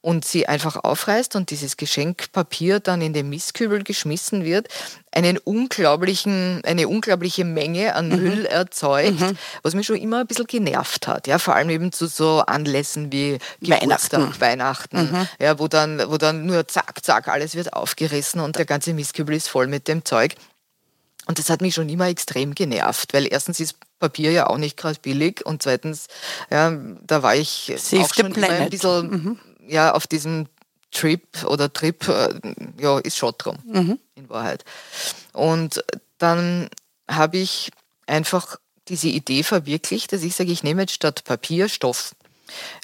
und 0.01 0.25
sie 0.25 0.47
einfach 0.47 0.77
aufreißt 0.77 1.35
und 1.35 1.49
dieses 1.49 1.77
Geschenkpapier 1.77 2.79
dann 2.79 3.01
in 3.01 3.13
den 3.13 3.29
Mistkübel 3.29 3.83
geschmissen 3.83 4.45
wird, 4.45 4.67
einen 5.11 5.37
unglaublichen, 5.37 6.61
eine 6.63 6.87
unglaubliche 6.87 7.43
Menge 7.43 7.95
an 7.95 8.09
mhm. 8.09 8.23
Müll 8.23 8.45
erzeugt, 8.45 9.19
mhm. 9.19 9.37
was 9.63 9.73
mich 9.73 9.87
schon 9.87 9.97
immer 9.97 10.21
ein 10.21 10.27
bisschen 10.27 10.47
genervt 10.47 11.07
hat. 11.07 11.27
Ja, 11.27 11.39
vor 11.39 11.55
allem 11.55 11.69
eben 11.69 11.91
zu 11.91 12.07
so 12.07 12.41
Anlässen 12.41 13.11
wie 13.11 13.39
Weihnachten, 13.59 14.33
Weihnachten 14.39 15.11
mhm. 15.11 15.27
ja, 15.39 15.59
wo 15.59 15.67
dann, 15.67 16.01
wo 16.09 16.17
dann 16.17 16.45
nur 16.45 16.67
zack, 16.67 17.03
zack, 17.03 17.27
alles 17.27 17.55
wird 17.55 17.73
aufgerissen 17.73 18.39
und 18.39 18.55
der 18.57 18.65
ganze 18.65 18.93
Mistkübel 18.93 19.35
ist 19.35 19.49
voll 19.49 19.67
mit 19.67 19.87
dem 19.87 20.05
Zeug. 20.05 20.35
Und 21.25 21.37
das 21.37 21.49
hat 21.49 21.61
mich 21.61 21.75
schon 21.75 21.89
immer 21.89 22.07
extrem 22.07 22.55
genervt, 22.55 23.13
weil 23.13 23.27
erstens 23.31 23.59
ist 23.59 23.75
Papier 23.99 24.31
ja 24.31 24.47
auch 24.47 24.57
nicht 24.57 24.77
gerade 24.77 24.97
billig 24.99 25.45
und 25.45 25.61
zweitens, 25.61 26.07
ja, 26.49 26.71
da 27.05 27.21
war 27.21 27.35
ich 27.35 27.71
Save 27.77 28.03
auch 28.03 28.13
schon 28.13 28.33
immer 28.33 28.49
ein 28.49 28.69
bisschen 28.69 29.09
mhm 29.09 29.39
ja, 29.69 29.93
auf 29.93 30.07
diesem 30.07 30.47
Trip 30.91 31.43
oder 31.45 31.71
Trip, 31.71 32.07
äh, 32.07 32.29
ja, 32.79 32.99
ist 32.99 33.17
Schott 33.17 33.35
drum, 33.37 33.57
mhm. 33.65 33.99
in 34.15 34.29
Wahrheit. 34.29 34.65
Und 35.33 35.83
dann 36.17 36.69
habe 37.07 37.37
ich 37.37 37.71
einfach 38.07 38.57
diese 38.87 39.07
Idee 39.07 39.43
verwirklicht, 39.43 40.11
dass 40.11 40.23
ich 40.23 40.35
sage, 40.35 40.51
ich 40.51 40.63
nehme 40.63 40.81
jetzt 40.81 40.93
statt 40.93 41.23
Papier 41.23 41.69
Stoff 41.69 42.15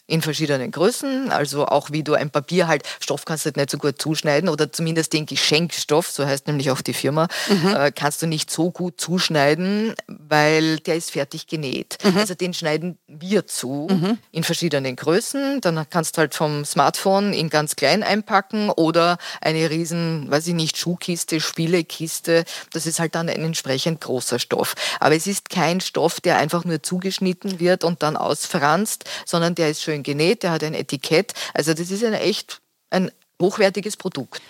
in 0.08 0.22
verschiedenen 0.22 0.72
Größen, 0.72 1.32
also 1.32 1.66
auch 1.66 1.92
wie 1.92 2.04
du 2.04 2.14
ein 2.14 2.30
Papier 2.30 2.68
halt, 2.68 2.84
Stoff 3.00 3.26
kannst 3.26 3.46
du 3.46 3.48
halt 3.48 3.58
nicht 3.58 3.72
so 3.72 3.78
gut 3.78 4.02
zuschneiden 4.02 4.50
oder 4.50 4.72
zumindest 4.72 5.14
den 5.14 5.26
Geschenkstoff, 5.26 6.10
so 6.10 6.26
heißt 6.26 6.48
nämlich 6.48 6.70
auch 6.72 6.82
die 6.82 6.94
Firma, 6.94 7.28
mhm. 7.50 7.76
äh, 7.76 7.92
kannst 7.92 8.22
du 8.22 8.28
nicht 8.28 8.52
so 8.52 8.72
gut 8.72 9.02
zuschneiden, 9.02 9.96
weil 10.08 10.78
der 10.78 10.96
ist 10.96 11.12
fertig 11.12 11.48
genäht. 11.48 11.98
Mhm. 12.04 12.18
Also 12.18 12.36
den 12.36 12.54
schneiden 12.54 12.98
wir 13.08 13.48
zu 13.48 13.88
mhm. 13.90 14.18
in 14.32 14.44
verschiedenen 14.44 14.96
Größen. 14.96 15.62
Dann 15.62 15.86
kannst 15.90 16.18
du 16.18 16.20
halt 16.20 16.36
vom 16.36 16.66
Smartphone 16.66 17.34
in 17.34 17.50
ganz 17.50 17.76
klein 17.76 18.04
einpacken 18.04 18.70
oder 18.70 19.18
eine 19.42 19.70
riesen, 19.70 20.30
weiß 20.30 20.48
ich 20.48 20.54
nicht, 20.54 20.78
Schuhkiste, 20.78 21.40
Spielekiste. 21.40 22.46
Das 22.74 22.86
ist 22.86 23.00
halt 23.00 23.16
dann 23.16 23.30
ein 23.30 23.42
entsprechend 23.42 24.02
großer 24.02 24.40
Stoff. 24.40 24.76
Aber 25.00 25.16
es 25.16 25.28
ist 25.28 25.50
kein 25.50 25.82
Stoff, 25.82 26.22
der 26.22 26.38
einfach 26.38 26.64
nur 26.64 26.84
zugeschnitten 26.84 27.60
wird 27.60 27.84
und 27.84 28.04
dann 28.04 28.18
ausfranst, 28.18 29.06
sondern 29.26 29.56
der 29.56 29.70
ist 29.70 29.82
schön 29.82 29.95
schön 29.96 30.04
genäht, 30.04 30.44
der 30.44 30.52
hat 30.52 30.64
ein 30.64 30.74
Etikett. 30.74 31.34
Also 31.54 31.74
das 31.74 31.92
ist 31.92 32.04
ein 32.04 32.14
echt 32.14 32.62
ein 32.90 33.12
hochwertiges 33.42 33.98
Produkt. 33.98 34.42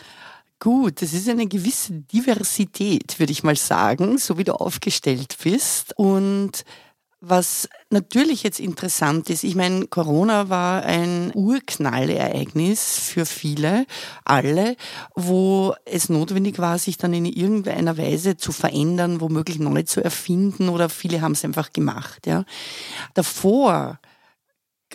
Gut, 0.60 1.02
das 1.02 1.14
ist 1.14 1.30
eine 1.30 1.48
gewisse 1.48 1.94
Diversität, 1.94 3.20
würde 3.20 3.32
ich 3.32 3.44
mal 3.44 3.58
sagen, 3.58 4.18
so 4.18 4.38
wie 4.38 4.44
du 4.44 4.54
aufgestellt 4.54 5.38
bist. 5.44 5.94
Und 5.98 6.64
was 7.20 7.68
natürlich 7.90 8.44
jetzt 8.44 8.60
interessant 8.60 9.30
ist, 9.30 9.44
ich 9.44 9.56
meine, 9.56 9.88
Corona 9.88 10.50
war 10.50 10.84
ein 10.84 11.32
Urknallereignis 11.34 13.00
für 13.00 13.26
viele, 13.26 13.86
alle, 14.24 14.76
wo 15.16 15.74
es 15.86 16.10
notwendig 16.10 16.60
war, 16.60 16.78
sich 16.78 16.98
dann 16.98 17.14
in 17.14 17.26
irgendeiner 17.26 17.98
Weise 17.98 18.38
zu 18.38 18.52
verändern, 18.52 19.22
womöglich 19.22 19.60
neu 19.60 19.84
zu 19.84 20.04
erfinden 20.04 20.70
oder 20.70 20.88
viele 20.88 21.22
haben 21.22 21.34
es 21.34 21.44
einfach 21.44 21.74
gemacht. 21.74 22.28
Ja. 22.28 22.46
Davor 23.14 24.00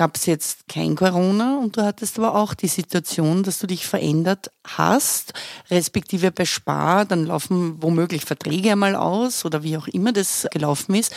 gab 0.01 0.17
es 0.17 0.25
jetzt 0.25 0.67
kein 0.67 0.97
Corona 0.97 1.59
und 1.59 1.77
du 1.77 1.83
hattest 1.83 2.19
aber 2.19 2.35
auch 2.35 2.55
die 2.55 2.69
Situation, 2.69 3.43
dass 3.43 3.59
du 3.59 3.67
dich 3.67 3.87
verändert 3.87 4.51
hast, 4.67 5.35
respektive 5.71 6.31
bei 6.31 6.47
Spar, 6.47 7.05
dann 7.05 7.27
laufen 7.27 7.83
womöglich 7.83 8.25
Verträge 8.25 8.73
einmal 8.73 8.97
aus 8.97 9.45
oder 9.45 9.63
wie 9.63 9.77
auch 9.77 9.89
immer 9.89 10.15
das 10.15 10.47
gelaufen 10.53 10.95
ist. 10.95 11.13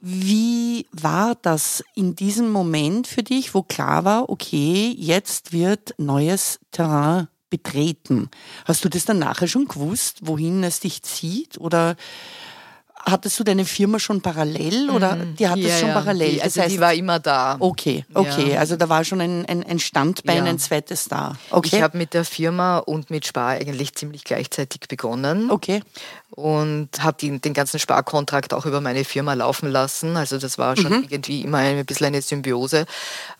Wie 0.00 0.86
war 0.92 1.34
das 1.42 1.82
in 1.96 2.14
diesem 2.14 2.52
Moment 2.52 3.08
für 3.08 3.24
dich, 3.24 3.54
wo 3.54 3.64
klar 3.64 4.04
war, 4.04 4.30
okay, 4.30 4.94
jetzt 4.96 5.52
wird 5.52 5.92
neues 5.98 6.60
Terrain 6.70 7.26
betreten. 7.50 8.30
Hast 8.66 8.84
du 8.84 8.88
das 8.88 9.04
dann 9.04 9.18
nachher 9.18 9.48
schon 9.48 9.66
gewusst, 9.66 10.18
wohin 10.22 10.62
es 10.62 10.78
dich 10.78 11.02
zieht? 11.02 11.58
Oder 11.58 11.96
hattest 13.04 13.38
du 13.40 13.44
deine 13.44 13.64
Firma 13.64 13.98
schon 13.98 14.20
parallel 14.20 14.90
oder 14.90 15.16
Mhm. 15.16 15.36
die 15.36 15.48
hattest 15.48 15.68
Ja, 15.68 15.76
schon 15.78 15.88
ja. 15.88 15.94
parallel? 15.94 16.30
Die, 16.32 16.42
also 16.42 16.62
die 16.62 16.80
war 16.80 16.94
immer 16.94 17.18
da. 17.18 17.56
okay, 17.58 18.04
okay. 18.14 18.52
Ja. 18.52 18.60
Also 18.60 18.76
da 18.76 18.88
war 18.88 19.04
schon 19.04 19.20
ein, 19.20 19.46
ein, 19.46 19.64
ein 19.64 19.78
Standbein, 19.78 20.46
ein 20.46 20.58
zweites 20.58 21.08
da. 21.08 21.36
Okay. 21.50 21.76
Ich 21.76 21.82
habe 21.82 21.96
mit 21.98 22.14
der 22.14 22.24
Firma 22.24 22.78
und 22.78 23.10
mit 23.10 23.26
Spar 23.26 23.50
eigentlich 23.50 23.94
ziemlich 23.94 24.24
gleichzeitig 24.24 24.80
begonnen 24.88 25.50
okay. 25.50 25.82
und 26.30 26.88
habe 27.02 27.16
den, 27.20 27.40
den 27.40 27.54
ganzen 27.54 27.78
Sparkontrakt 27.80 28.54
auch 28.54 28.66
über 28.66 28.80
meine 28.80 29.04
Firma 29.04 29.34
laufen 29.34 29.70
lassen. 29.70 30.16
Also 30.16 30.38
das 30.38 30.58
war 30.58 30.76
schon 30.76 30.92
Mhm. 31.00 31.06
irgendwie 31.08 31.40
immer 31.42 31.58
ein 31.58 31.84
bisschen 31.86 32.06
eine 32.06 32.22
Symbiose. 32.22 32.86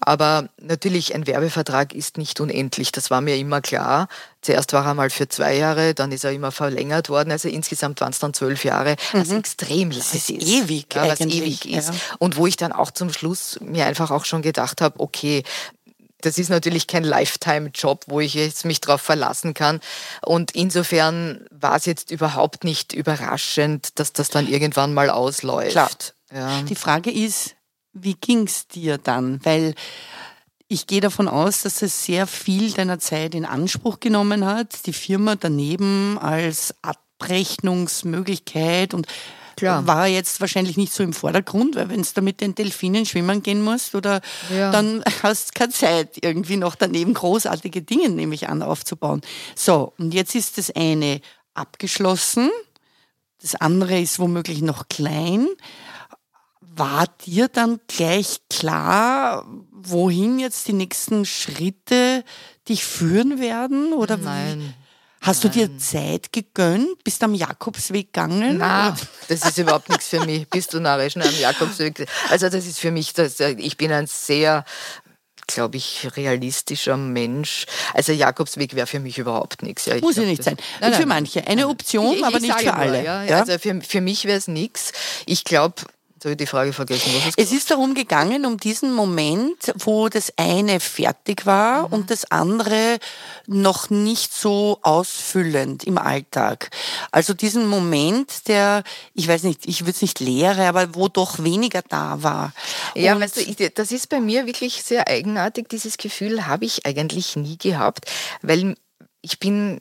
Aber 0.00 0.49
natürlich, 0.61 1.14
ein 1.14 1.26
Werbevertrag 1.26 1.95
ist 1.95 2.19
nicht 2.19 2.40
unendlich. 2.40 2.93
Das 2.93 3.11
war 3.11 3.21
mir 3.21 3.37
immer 3.37 3.61
klar. 3.61 4.09
Zuerst 4.42 4.73
war 4.73 4.87
er 4.87 4.94
mal 4.94 5.11
für 5.11 5.28
zwei 5.28 5.54
Jahre, 5.56 5.94
dann 5.94 6.12
ist 6.12 6.25
er 6.25 6.32
immer 6.32 6.50
verlängert 6.50 7.09
worden. 7.11 7.30
Also 7.30 7.49
insgesamt 7.49 8.00
waren 8.00 8.11
es 8.12 8.18
dann 8.20 8.32
zwölf 8.32 8.64
Jahre, 8.64 8.97
was 9.12 9.30
extrem 9.30 9.90
lang 9.90 10.00
Mhm. 10.00 10.16
ist 10.16 10.30
ewig 10.30 10.87
ja, 10.94 11.09
was 11.09 11.20
ewig 11.20 11.66
ist. 11.70 11.88
ja. 11.88 11.94
Und 12.18 12.37
wo 12.37 12.47
ich 12.47 12.56
dann 12.56 12.73
auch 12.73 12.90
zum 12.90 13.12
Schluss 13.12 13.59
mir 13.61 13.87
einfach 13.87 14.11
auch 14.11 14.25
schon 14.25 14.42
gedacht 14.42 14.80
habe, 14.80 14.99
okay, 15.00 15.42
das 16.23 16.37
ist 16.37 16.50
natürlich 16.50 16.87
kein 16.87 17.04
Lifetime-Job, 17.04 18.04
wo 18.06 18.20
ich 18.20 18.35
jetzt 18.35 18.66
mich 18.66 18.80
darauf 18.80 19.00
verlassen 19.00 19.54
kann. 19.54 19.80
Und 20.23 20.50
insofern 20.50 21.47
war 21.50 21.76
es 21.76 21.87
jetzt 21.87 22.11
überhaupt 22.11 22.62
nicht 22.64 22.92
überraschend, 22.92 23.99
dass 23.99 24.12
das 24.12 24.28
dann 24.28 24.47
irgendwann 24.47 24.92
mal 24.92 25.09
ausläuft. 25.09 25.70
Klar. 25.73 25.90
Ja. 26.32 26.61
Die 26.62 26.75
Frage 26.75 27.11
ist, 27.11 27.54
wie 27.94 28.14
ging's 28.14 28.68
dir 28.68 28.99
dann? 28.99 29.40
Weil 29.44 29.75
ich 30.72 30.86
gehe 30.86 31.00
davon 31.00 31.26
aus, 31.26 31.62
dass 31.62 31.82
es 31.82 32.04
sehr 32.04 32.28
viel 32.28 32.70
deiner 32.72 33.00
Zeit 33.00 33.34
in 33.34 33.44
Anspruch 33.44 33.98
genommen 33.98 34.44
hat, 34.44 34.86
die 34.86 34.92
Firma 34.92 35.34
daneben 35.34 36.16
als 36.16 36.72
Abrechnungsmöglichkeit 36.82 38.94
und 38.94 39.08
Klar. 39.56 39.84
war 39.88 40.06
jetzt 40.06 40.40
wahrscheinlich 40.40 40.76
nicht 40.76 40.92
so 40.92 41.02
im 41.02 41.12
Vordergrund, 41.12 41.74
weil 41.74 41.88
wenn 41.88 42.02
du 42.02 42.08
da 42.14 42.20
mit 42.20 42.40
den 42.40 42.54
Delfinen 42.54 43.04
schwimmen 43.04 43.42
gehen 43.42 43.62
musst 43.62 43.96
oder 43.96 44.20
Ja. 44.48 44.70
dann 44.70 45.02
hast 45.24 45.56
keine 45.56 45.72
Zeit, 45.72 46.18
irgendwie 46.22 46.56
noch 46.56 46.76
daneben 46.76 47.14
großartige 47.14 47.82
Dinge, 47.82 48.08
nehme 48.08 48.36
ich 48.36 48.48
an, 48.48 48.62
aufzubauen. 48.62 49.22
So, 49.56 49.92
und 49.98 50.14
jetzt 50.14 50.36
ist 50.36 50.56
das 50.56 50.70
eine 50.70 51.20
abgeschlossen, 51.52 52.48
das 53.42 53.56
andere 53.56 53.98
ist 54.00 54.20
womöglich 54.20 54.62
noch 54.62 54.86
klein. 54.88 55.48
War 56.72 57.06
dir 57.26 57.48
dann 57.48 57.80
gleich 57.88 58.38
klar, 58.48 59.44
wohin 59.72 60.38
jetzt 60.38 60.68
die 60.68 60.72
nächsten 60.72 61.24
Schritte 61.24 62.24
dich 62.68 62.84
führen 62.84 63.40
werden? 63.40 63.92
Oder? 63.92 64.16
Nein. 64.16 64.74
Hast 65.20 65.44
du 65.44 65.48
dir 65.48 65.76
Zeit 65.78 66.32
gegönnt? 66.32 67.02
Bist 67.04 67.22
am 67.22 67.34
Jakobsweg 67.34 68.12
gegangen? 68.12 68.56
Na, 68.58 68.96
das 69.28 69.44
ist 69.44 69.58
überhaupt 69.58 69.88
nichts 69.90 70.08
für 70.08 70.24
mich. 70.24 70.48
Bist 70.48 70.72
du 70.72 70.80
narrisch 70.80 71.16
am 71.16 71.22
Jakobsweg? 71.40 72.06
Also 72.30 72.48
das 72.48 72.64
ist 72.66 72.78
für 72.78 72.90
mich, 72.90 73.12
das, 73.12 73.38
ich 73.40 73.76
bin 73.76 73.92
ein 73.92 74.06
sehr, 74.06 74.64
glaube 75.46 75.76
ich, 75.76 76.08
realistischer 76.16 76.96
Mensch. 76.96 77.66
Also 77.92 78.12
Jakobsweg 78.12 78.74
wäre 78.74 78.86
für 78.86 79.00
mich 79.00 79.18
überhaupt 79.18 79.62
nichts. 79.62 79.84
Ja, 79.86 79.96
ich 79.96 80.02
Muss 80.02 80.16
ja 80.16 80.22
nicht 80.22 80.42
sein. 80.42 80.56
Nein, 80.80 80.92
für 80.94 81.00
nein. 81.00 81.08
manche. 81.08 81.46
Eine 81.46 81.68
Option, 81.68 82.16
Ich- 82.16 82.24
aber 82.24 82.36
ich 82.36 82.42
nicht 82.42 82.58
für 82.58 82.64
nur, 82.66 82.76
alle. 82.76 83.04
Ja, 83.04 83.24
Ja? 83.24 83.40
Also 83.40 83.58
für, 83.58 83.78
für 83.82 84.00
mich 84.00 84.24
wäre 84.24 84.38
es 84.38 84.48
nichts. 84.48 84.92
Ich 85.26 85.44
glaube, 85.44 85.82
jetzt 86.20 86.24
habe 86.26 86.32
ich 86.32 86.36
die 86.38 86.46
Frage 86.46 86.72
vergessen. 86.74 87.10
Was 87.16 87.26
ist 87.28 87.38
Es 87.38 87.52
ist 87.52 87.70
darum 87.70 87.94
gegangen, 87.94 88.44
um 88.44 88.58
diesen 88.58 88.92
Moment, 88.92 89.72
wo 89.78 90.08
das 90.10 90.32
eine 90.36 90.78
fertig 90.80 91.46
war 91.46 91.88
Mhm. 91.88 91.94
und 91.94 92.10
das 92.10 92.30
andere 92.30 92.98
noch 93.46 93.88
nicht 93.90 94.32
so 94.34 94.78
ausfüllend 94.82 95.84
im 95.84 95.96
Alltag. 95.98 96.70
Also 97.10 97.32
diesen 97.34 97.66
Moment, 97.66 98.48
der, 98.48 98.82
ich 99.14 99.28
weiß 99.28 99.44
nicht, 99.44 99.66
ich 99.66 99.80
würde 99.82 99.92
es 99.92 100.02
nicht 100.02 100.20
leere, 100.20 100.66
aber 100.68 100.94
wo 100.94 101.08
doch 101.08 101.42
weniger 101.42 101.82
da 101.88 102.22
war. 102.22 102.52
Ja, 102.94 103.14
Und 103.14 103.22
weißt 103.22 103.36
du, 103.36 103.40
ich, 103.40 103.56
das 103.74 103.90
ist 103.90 104.08
bei 104.10 104.20
mir 104.20 104.46
wirklich 104.46 104.82
sehr 104.82 105.08
eigenartig. 105.08 105.68
Dieses 105.68 105.96
Gefühl 105.96 106.46
habe 106.46 106.66
ich 106.66 106.84
eigentlich 106.86 107.36
nie 107.36 107.56
gehabt, 107.56 108.10
weil 108.42 108.74
ich 109.22 109.38
bin, 109.38 109.80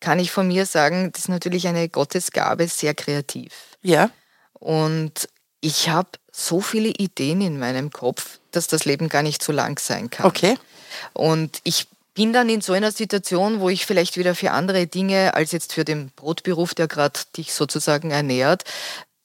kann 0.00 0.18
ich 0.18 0.30
von 0.30 0.48
mir 0.48 0.64
sagen, 0.66 1.10
das 1.12 1.22
ist 1.22 1.28
natürlich 1.28 1.66
eine 1.68 1.88
Gottesgabe, 1.88 2.68
sehr 2.68 2.94
kreativ. 2.94 3.52
ja, 3.82 4.10
Und 4.52 5.28
ich 5.64 5.88
habe 5.88 6.08
so 6.30 6.60
viele 6.60 6.88
Ideen 6.90 7.40
in 7.40 7.58
meinem 7.58 7.90
Kopf, 7.90 8.38
dass 8.50 8.66
das 8.66 8.84
Leben 8.84 9.08
gar 9.08 9.22
nicht 9.22 9.42
so 9.42 9.52
lang 9.52 9.78
sein 9.80 10.10
kann. 10.10 10.26
okay. 10.26 10.58
Und 11.12 11.60
ich 11.64 11.86
bin 12.14 12.32
dann 12.32 12.48
in 12.48 12.60
so 12.60 12.72
einer 12.72 12.92
Situation, 12.92 13.60
wo 13.60 13.68
ich 13.68 13.86
vielleicht 13.86 14.16
wieder 14.16 14.34
für 14.34 14.52
andere 14.52 14.86
Dinge 14.86 15.34
als 15.34 15.52
jetzt 15.52 15.72
für 15.72 15.84
den 15.84 16.10
Brotberuf, 16.14 16.74
der 16.74 16.86
gerade 16.86 17.18
dich 17.36 17.52
sozusagen 17.54 18.10
ernährt, 18.10 18.62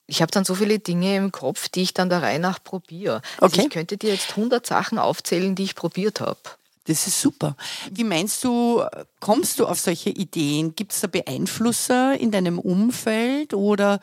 ich 0.08 0.22
habe 0.24 0.31
dann 0.31 0.43
so 0.46 0.55
viele 0.55 0.79
Dinge 0.79 1.15
im 1.17 1.31
Kopf, 1.31 1.69
die 1.69 1.84
ich 1.84 1.93
dann 1.93 2.10
der 2.10 2.24
Reihe 2.24 2.39
nach 2.39 2.63
probiere. 2.63 3.22
Also 3.39 3.58
Okay. 3.58 3.65
ich 3.67 3.69
könnte 3.74 3.98
dir 3.98 4.12
jetzt 4.13 4.31
100 4.31 4.65
Sachen 4.65 4.98
aufzählen, 4.98 5.53
die 5.55 5.63
ich 5.63 5.75
probiert 5.75 6.19
habe. 6.22 6.39
Das 6.86 7.05
ist 7.05 7.22
super. 7.22 7.55
Wie 7.91 8.03
meinst 8.03 8.43
du, 8.43 8.84
kommst 9.19 9.60
du 9.60 9.67
auf 9.67 9.79
solche 9.79 10.10
Ideen? 10.10 10.74
Gibt 10.75 10.93
es 10.93 11.01
da 11.01 11.08
Beeinflusser 11.08 12.19
in 12.19 12.31
deinem 12.31 12.58
Umfeld 12.58 13.53
oder 13.53 14.00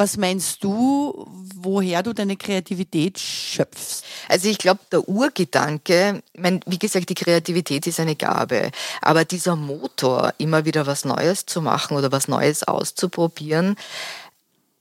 was 0.00 0.16
meinst 0.16 0.64
du, 0.64 1.26
woher 1.56 2.02
du 2.02 2.14
deine 2.14 2.38
Kreativität 2.38 3.18
schöpfst? 3.18 4.02
Also 4.28 4.48
ich 4.48 4.56
glaube, 4.56 4.80
der 4.90 5.06
Urgedanke, 5.06 6.22
ich 6.32 6.40
mein, 6.40 6.60
wie 6.64 6.78
gesagt, 6.78 7.10
die 7.10 7.14
Kreativität 7.14 7.86
ist 7.86 8.00
eine 8.00 8.16
Gabe, 8.16 8.70
aber 9.02 9.26
dieser 9.26 9.56
Motor, 9.56 10.32
immer 10.38 10.64
wieder 10.64 10.86
was 10.86 11.04
Neues 11.04 11.44
zu 11.44 11.60
machen 11.60 11.98
oder 11.98 12.10
was 12.12 12.28
Neues 12.28 12.62
auszuprobieren, 12.62 13.76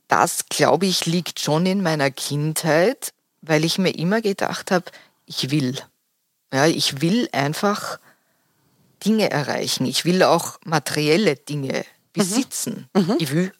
das, 0.07 0.45
glaube 0.47 0.85
ich, 0.85 1.05
liegt 1.05 1.41
schon 1.41 1.65
in 1.65 1.83
meiner 1.83 2.11
Kindheit, 2.11 3.11
weil 3.41 3.65
ich 3.65 3.77
mir 3.77 3.91
immer 3.91 4.21
gedacht 4.21 4.71
habe, 4.71 4.85
ich 5.25 5.51
will. 5.51 5.77
Ja, 6.53 6.65
ich 6.65 7.01
will 7.01 7.27
einfach 7.33 7.99
Dinge 9.05 9.29
erreichen. 9.29 9.85
Ich 9.85 10.05
will 10.05 10.23
auch 10.23 10.59
materielle 10.63 11.35
Dinge 11.35 11.83
besitzen. 12.13 12.87
Ich 13.19 13.33
will 13.33 13.51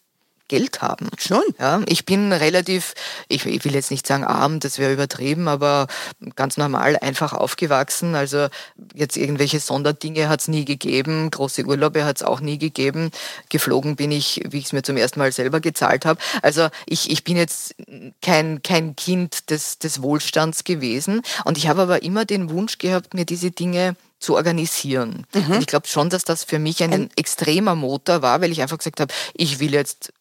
Geld 0.50 0.82
haben. 0.82 1.08
Schon? 1.18 1.44
Ja, 1.58 1.82
ich 1.88 2.06
bin 2.06 2.34
relativ, 2.34 2.94
ich, 3.30 3.46
ich 3.46 3.64
will 3.64 3.74
jetzt 3.74 3.92
nicht 3.92 4.06
sagen 4.06 4.26
arm, 4.26 4.60
das 4.60 4.78
wäre 4.78 4.92
übertrieben, 4.92 5.48
aber 5.48 5.88
ganz 6.36 6.58
normal 6.58 6.98
einfach 6.98 7.32
aufgewachsen. 7.32 8.16
Also 8.16 8.48
jetzt 8.94 9.16
irgendwelche 9.16 9.62
Sonderdinge 9.62 10.28
hat 10.28 10.42
es 10.42 10.48
nie 10.50 10.66
gegeben, 10.66 11.32
große 11.32 11.64
Urlaube 11.64 12.04
hat 12.04 12.18
es 12.18 12.24
auch 12.24 12.42
nie 12.42 12.58
gegeben. 12.58 13.12
Geflogen 13.50 13.96
bin 13.96 14.12
ich, 14.12 14.42
wie 14.50 14.58
ich 14.58 14.66
es 14.66 14.74
mir 14.74 14.84
zum 14.84 14.98
ersten 14.98 15.20
Mal 15.20 15.32
selber 15.32 15.62
gezahlt 15.62 16.06
habe. 16.06 16.20
Also 16.42 16.68
ich, 16.86 17.10
ich 17.10 17.24
bin 17.24 17.38
jetzt 17.38 17.76
kein, 18.22 18.62
kein 18.62 18.96
Kind 18.96 19.50
des, 19.50 19.80
des 19.80 20.02
Wohlstands 20.02 20.66
gewesen 20.66 21.22
und 21.46 21.58
ich 21.58 21.68
habe 21.70 21.84
aber 21.84 22.04
immer 22.04 22.26
den 22.26 22.50
Wunsch 22.50 22.80
gehabt, 22.80 23.14
mir 23.14 23.26
diese 23.26 23.52
Dinge 23.52 23.96
zu 24.20 24.36
organisieren. 24.36 25.26
Und 25.34 25.60
ich 25.62 25.68
glaube 25.68 25.88
schon, 25.88 26.10
dass 26.10 26.26
das 26.26 26.44
für 26.44 26.60
mich 26.60 26.84
ein, 26.84 26.92
ein 26.92 27.10
extremer 27.16 27.76
Motor 27.76 28.22
war, 28.22 28.42
weil 28.42 28.52
ich 28.52 28.62
einfach 28.62 28.78
gesagt 28.78 29.00
habe, 29.00 29.14
ich 29.34 29.60
will 29.60 29.74
jetzt 29.74 30.12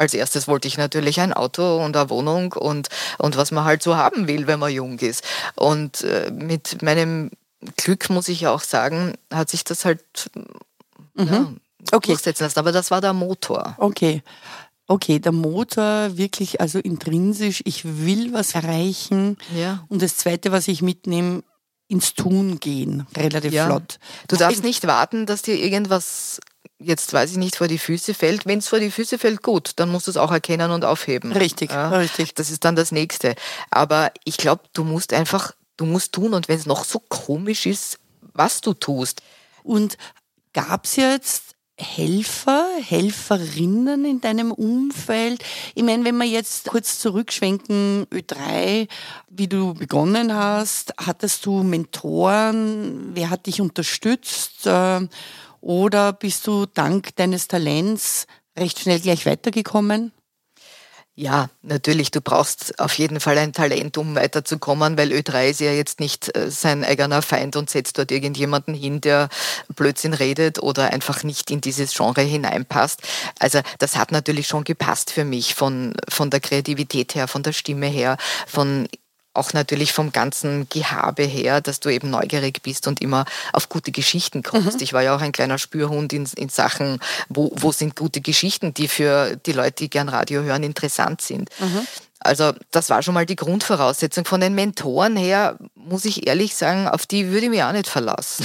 als 0.00 0.14
erstes 0.14 0.48
wollte 0.48 0.66
ich 0.66 0.78
natürlich 0.78 1.20
ein 1.20 1.32
Auto 1.32 1.76
und 1.84 1.94
eine 1.96 2.08
Wohnung 2.10 2.54
und, 2.54 2.88
und 3.18 3.36
was 3.36 3.50
man 3.50 3.64
halt 3.64 3.82
so 3.82 3.96
haben 3.96 4.26
will, 4.26 4.46
wenn 4.46 4.58
man 4.58 4.72
jung 4.72 4.98
ist. 4.98 5.22
Und 5.56 6.02
äh, 6.02 6.30
mit 6.32 6.80
meinem 6.82 7.30
Glück, 7.76 8.08
muss 8.08 8.28
ich 8.28 8.40
ja 8.40 8.50
auch 8.50 8.62
sagen, 8.62 9.14
hat 9.32 9.50
sich 9.50 9.62
das 9.64 9.84
halt 9.84 10.02
ja, 11.16 11.52
Okay. 11.92 12.12
durchsetzen 12.12 12.44
lassen. 12.44 12.58
Aber 12.58 12.72
das 12.72 12.90
war 12.90 13.00
der 13.00 13.12
Motor. 13.12 13.74
Okay. 13.78 14.22
Okay, 14.86 15.18
der 15.18 15.32
Motor 15.32 16.16
wirklich, 16.16 16.60
also 16.60 16.78
intrinsisch, 16.78 17.62
ich 17.64 17.84
will 17.84 18.32
was 18.32 18.54
erreichen. 18.54 19.36
Ja. 19.54 19.84
Und 19.88 20.02
das 20.02 20.16
Zweite, 20.16 20.50
was 20.50 20.66
ich 20.66 20.82
mitnehme, 20.82 21.42
ins 21.88 22.14
Tun 22.14 22.58
gehen, 22.60 23.06
relativ 23.16 23.52
Ja. 23.52 23.66
flott. 23.66 23.98
Du 24.28 24.36
darfst 24.36 24.62
nicht 24.64 24.86
warten, 24.86 25.26
dass 25.26 25.42
dir 25.42 25.56
irgendwas, 25.56 26.40
jetzt 26.80 27.12
weiß 27.12 27.32
ich 27.32 27.36
nicht, 27.36 27.56
vor 27.56 27.68
die 27.68 27.78
Füße 27.78 28.14
fällt. 28.14 28.46
Wenn 28.46 28.58
es 28.58 28.68
vor 28.68 28.80
die 28.80 28.90
Füße 28.90 29.18
fällt, 29.18 29.42
gut, 29.42 29.72
dann 29.76 29.90
musst 29.90 30.06
du 30.06 30.10
es 30.10 30.16
auch 30.16 30.32
erkennen 30.32 30.70
und 30.70 30.84
aufheben. 30.84 31.32
Richtig, 31.32 31.70
richtig. 31.72 32.34
Das 32.34 32.50
ist 32.50 32.64
dann 32.64 32.76
das 32.76 32.92
Nächste. 32.92 33.34
Aber 33.70 34.12
ich 34.24 34.36
glaube, 34.36 34.62
du 34.72 34.84
musst 34.84 35.12
einfach, 35.12 35.52
du 35.76 35.84
musst 35.84 36.12
tun 36.12 36.34
und 36.34 36.48
wenn 36.48 36.58
es 36.58 36.66
noch 36.66 36.84
so 36.84 36.98
komisch 36.98 37.66
ist, 37.66 37.98
was 38.32 38.60
du 38.60 38.74
tust. 38.74 39.22
Und 39.62 39.98
gab 40.52 40.86
es 40.86 40.96
jetzt 40.96 41.50
Helfer, 41.80 42.66
Helferinnen 42.82 44.04
in 44.04 44.20
deinem 44.20 44.52
Umfeld? 44.52 45.42
Ich 45.74 45.82
meine, 45.82 46.04
wenn 46.04 46.16
wir 46.18 46.26
jetzt 46.26 46.66
kurz 46.66 46.98
zurückschwenken, 46.98 48.06
Ö3, 48.12 48.86
wie 49.28 49.48
du 49.48 49.74
begonnen 49.74 50.34
hast, 50.34 50.92
hattest 50.98 51.46
du 51.46 51.62
Mentoren? 51.62 53.10
Wer 53.14 53.30
hat 53.30 53.46
dich 53.46 53.60
unterstützt? 53.60 54.68
Oder 55.60 56.12
bist 56.12 56.46
du 56.46 56.66
dank 56.66 57.14
deines 57.16 57.48
Talents 57.48 58.26
recht 58.58 58.78
schnell 58.78 59.00
gleich 59.00 59.26
weitergekommen? 59.26 60.12
Ja, 61.16 61.50
natürlich, 61.60 62.10
du 62.12 62.22
brauchst 62.22 62.78
auf 62.78 62.94
jeden 62.94 63.20
Fall 63.20 63.36
ein 63.36 63.52
Talent, 63.52 63.98
um 63.98 64.14
weiterzukommen, 64.14 64.96
weil 64.96 65.12
Ö3 65.12 65.50
ist 65.50 65.60
ja 65.60 65.70
jetzt 65.70 66.00
nicht 66.00 66.34
äh, 66.34 66.50
sein 66.50 66.82
eigener 66.82 67.20
Feind 67.20 67.56
und 67.56 67.68
setzt 67.68 67.98
dort 67.98 68.10
irgendjemanden 68.10 68.72
hin, 68.72 69.02
der 69.02 69.28
Blödsinn 69.76 70.14
redet 70.14 70.62
oder 70.62 70.94
einfach 70.94 71.22
nicht 71.22 71.50
in 71.50 71.60
dieses 71.60 71.94
Genre 71.94 72.22
hineinpasst. 72.22 73.02
Also 73.38 73.60
das 73.78 73.96
hat 73.96 74.12
natürlich 74.12 74.46
schon 74.46 74.64
gepasst 74.64 75.10
für 75.10 75.24
mich 75.24 75.54
von, 75.54 75.92
von 76.08 76.30
der 76.30 76.40
Kreativität 76.40 77.14
her, 77.14 77.28
von 77.28 77.42
der 77.42 77.52
Stimme 77.52 77.88
her, 77.88 78.16
von 78.46 78.88
auch 79.32 79.52
natürlich 79.52 79.92
vom 79.92 80.12
ganzen 80.12 80.68
Gehabe 80.68 81.22
her, 81.22 81.60
dass 81.60 81.80
du 81.80 81.88
eben 81.88 82.10
neugierig 82.10 82.62
bist 82.62 82.86
und 82.88 83.00
immer 83.00 83.24
auf 83.52 83.68
gute 83.68 83.92
Geschichten 83.92 84.42
kommst. 84.42 84.78
Mhm. 84.78 84.82
Ich 84.82 84.92
war 84.92 85.02
ja 85.02 85.14
auch 85.14 85.20
ein 85.20 85.32
kleiner 85.32 85.58
Spürhund 85.58 86.12
in, 86.12 86.28
in 86.36 86.48
Sachen, 86.48 86.98
wo, 87.28 87.52
wo 87.54 87.70
sind 87.70 87.96
gute 87.96 88.20
Geschichten, 88.20 88.74
die 88.74 88.88
für 88.88 89.36
die 89.36 89.52
Leute, 89.52 89.76
die 89.84 89.90
gern 89.90 90.08
Radio 90.08 90.42
hören, 90.42 90.62
interessant 90.62 91.20
sind. 91.20 91.48
Mhm. 91.60 91.86
Also 92.18 92.52
das 92.70 92.90
war 92.90 93.02
schon 93.02 93.14
mal 93.14 93.24
die 93.24 93.36
Grundvoraussetzung. 93.36 94.24
Von 94.24 94.40
den 94.40 94.54
Mentoren 94.54 95.16
her, 95.16 95.56
muss 95.74 96.04
ich 96.04 96.26
ehrlich 96.26 96.54
sagen, 96.54 96.86
auf 96.88 97.06
die 97.06 97.28
würde 97.28 97.46
ich 97.46 97.50
mich 97.50 97.62
auch 97.62 97.72
nicht 97.72 97.88
verlassen. 97.88 98.44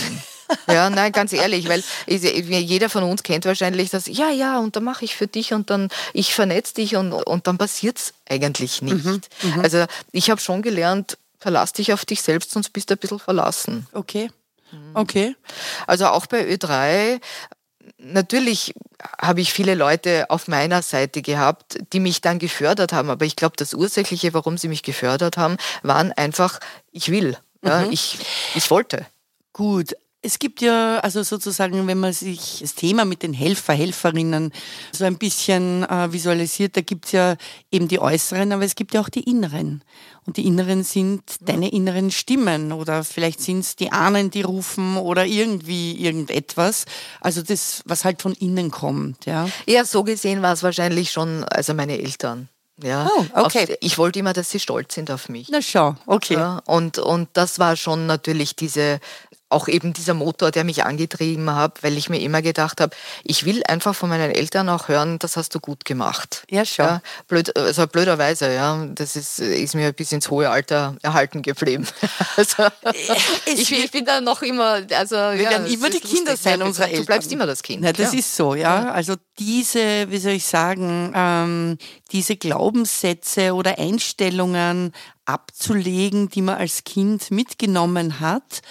Ja, 0.67 0.89
nein, 0.89 1.11
ganz 1.11 1.33
ehrlich, 1.33 1.67
weil 1.67 1.83
jeder 2.07 2.89
von 2.89 3.03
uns 3.03 3.23
kennt 3.23 3.45
wahrscheinlich 3.45 3.89
das, 3.89 4.07
ja, 4.07 4.29
ja, 4.29 4.59
und 4.59 4.75
dann 4.75 4.83
mache 4.83 5.05
ich 5.05 5.15
für 5.15 5.27
dich 5.27 5.53
und 5.53 5.69
dann 5.69 5.89
ich 6.13 6.33
vernetze 6.33 6.75
dich 6.75 6.95
und, 6.95 7.13
und 7.13 7.47
dann 7.47 7.57
passiert 7.57 7.97
es 7.97 8.13
eigentlich 8.29 8.81
nicht. 8.81 9.05
Mhm, 9.05 9.21
mhm, 9.41 9.59
also 9.61 9.85
ich 10.11 10.29
habe 10.29 10.41
schon 10.41 10.61
gelernt, 10.61 11.17
verlass 11.39 11.73
dich 11.73 11.93
auf 11.93 12.05
dich 12.05 12.21
selbst, 12.21 12.51
sonst 12.51 12.69
bist 12.69 12.89
du 12.89 12.95
ein 12.95 12.99
bisschen 12.99 13.19
verlassen. 13.19 13.87
Okay. 13.93 14.29
Okay. 14.93 15.35
Also 15.87 16.07
auch 16.07 16.25
bei 16.25 16.47
Ö3, 16.49 17.21
natürlich 17.97 18.73
habe 19.21 19.41
ich 19.41 19.53
viele 19.53 19.75
Leute 19.75 20.29
auf 20.29 20.47
meiner 20.47 20.81
Seite 20.81 21.21
gehabt, 21.21 21.77
die 21.93 21.99
mich 21.99 22.21
dann 22.21 22.39
gefördert 22.39 22.93
haben. 22.93 23.09
Aber 23.09 23.25
ich 23.25 23.35
glaube, 23.35 23.55
das 23.57 23.73
Ursächliche, 23.73 24.33
warum 24.33 24.57
sie 24.57 24.67
mich 24.67 24.83
gefördert 24.83 25.37
haben, 25.37 25.57
waren 25.83 26.11
einfach, 26.11 26.59
ich 26.91 27.09
will. 27.09 27.37
Ja, 27.63 27.81
mhm. 27.81 27.91
ich, 27.91 28.17
ich 28.55 28.69
wollte. 28.69 29.05
Gut, 29.53 29.95
es 30.25 30.39
gibt 30.39 30.61
ja, 30.61 30.99
also 30.99 31.21
sozusagen, 31.21 31.85
wenn 31.87 31.99
man 31.99 32.11
sich 32.11 32.57
das 32.61 32.73
Thema 32.73 33.05
mit 33.05 33.21
den 33.21 33.33
Helfer, 33.33 33.73
Helferinnen 33.73 34.51
so 34.91 35.05
ein 35.05 35.17
bisschen 35.17 35.83
äh, 35.83 36.11
visualisiert, 36.11 36.75
da 36.75 36.81
gibt 36.81 37.05
es 37.05 37.11
ja 37.11 37.35
eben 37.71 37.87
die 37.87 37.99
äußeren, 37.99 38.51
aber 38.51 38.63
es 38.63 38.75
gibt 38.75 38.93
ja 38.93 39.01
auch 39.01 39.09
die 39.09 39.29
inneren. 39.29 39.83
Und 40.25 40.37
die 40.37 40.47
inneren 40.47 40.83
sind 40.83 41.21
deine 41.41 41.71
inneren 41.71 42.09
Stimmen 42.09 42.71
oder 42.71 43.03
vielleicht 43.03 43.41
sind 43.41 43.59
es 43.59 43.75
die 43.75 43.91
Ahnen, 43.91 44.31
die 44.31 44.41
rufen 44.41 44.97
oder 44.97 45.25
irgendwie 45.25 45.93
irgendetwas. 46.03 46.85
Also 47.21 47.43
das, 47.43 47.83
was 47.85 48.03
halt 48.03 48.23
von 48.23 48.33
innen 48.33 48.71
kommt. 48.71 49.27
Ja, 49.27 49.47
ja 49.67 49.85
so 49.85 50.03
gesehen 50.03 50.41
war 50.41 50.53
es 50.53 50.63
wahrscheinlich 50.63 51.11
schon, 51.11 51.43
also 51.43 51.75
meine 51.75 51.99
Eltern. 51.99 52.49
Ja, 52.83 53.07
oh, 53.15 53.25
okay. 53.35 53.63
Auf, 53.63 53.77
ich 53.79 53.97
wollte 53.97 54.19
immer, 54.19 54.33
dass 54.33 54.49
sie 54.49 54.59
stolz 54.59 54.95
sind 54.95 55.09
auf 55.09 55.29
mich. 55.29 55.47
Na 55.49 55.61
schau, 55.61 55.95
okay. 56.07 56.33
Ja, 56.33 56.61
und, 56.65 56.97
und 56.97 57.29
das 57.33 57.59
war 57.59 57.77
schon 57.77 58.05
natürlich 58.05 58.55
diese 58.55 58.99
auch 59.49 59.67
eben 59.67 59.93
dieser 59.93 60.13
Motor, 60.15 60.51
der 60.51 60.63
mich 60.63 60.83
angetrieben 60.83 61.53
hat, 61.53 61.83
weil 61.83 61.97
ich 61.97 62.09
mir 62.09 62.19
immer 62.19 62.41
gedacht 62.41 62.81
habe, 62.81 62.95
ich 63.23 63.45
will 63.45 63.61
einfach 63.67 63.93
von 63.93 64.09
meinen 64.09 64.31
Eltern 64.31 64.69
auch 64.69 64.87
hören, 64.87 65.19
das 65.19 65.37
hast 65.37 65.53
du 65.53 65.59
gut 65.59 65.85
gemacht. 65.85 66.43
Ja, 66.49 66.65
schon. 66.65 66.85
Ja, 66.85 67.01
blöd, 67.27 67.55
also 67.55 67.85
blöderweise, 67.85 68.53
ja, 68.53 68.85
das 68.93 69.15
ist, 69.15 69.39
ist 69.39 69.75
mir 69.75 69.93
bis 69.93 70.11
ins 70.11 70.31
hohe 70.31 70.49
Alter 70.49 70.97
erhalten 71.01 71.41
geblieben. 71.41 71.87
Also, 72.37 72.67
ich, 73.45 73.71
ich, 73.71 73.91
bin 73.91 74.03
da 74.03 74.19
noch 74.19 74.41
immer, 74.41 74.81
also 74.91 75.15
wir 75.15 75.35
ja, 75.35 75.49
werden 75.51 75.67
immer 75.67 75.89
die 75.89 75.99
Kinder 75.99 76.31
lustig. 76.31 76.51
sein 76.51 76.61
unserer 76.61 76.87
Eltern. 76.87 77.01
Du 77.01 77.05
bleibst 77.05 77.31
immer 77.31 77.45
das 77.45 77.63
Kind. 77.63 77.81
Na, 77.81 77.93
das 77.93 78.11
ja. 78.13 78.19
ist 78.19 78.35
so, 78.35 78.55
ja. 78.55 78.91
Also 78.91 79.15
diese, 79.39 80.09
wie 80.09 80.17
soll 80.17 80.33
ich 80.33 80.45
sagen, 80.45 81.13
ähm, 81.15 81.77
diese 82.11 82.35
Glaubenssätze 82.35 83.53
oder 83.53 83.79
Einstellungen 83.79 84.91
abzulegen, 85.25 86.29
die 86.29 86.41
man 86.41 86.55
als 86.57 86.83
Kind 86.83 87.31
mitgenommen 87.31 88.19
hat, 88.19 88.61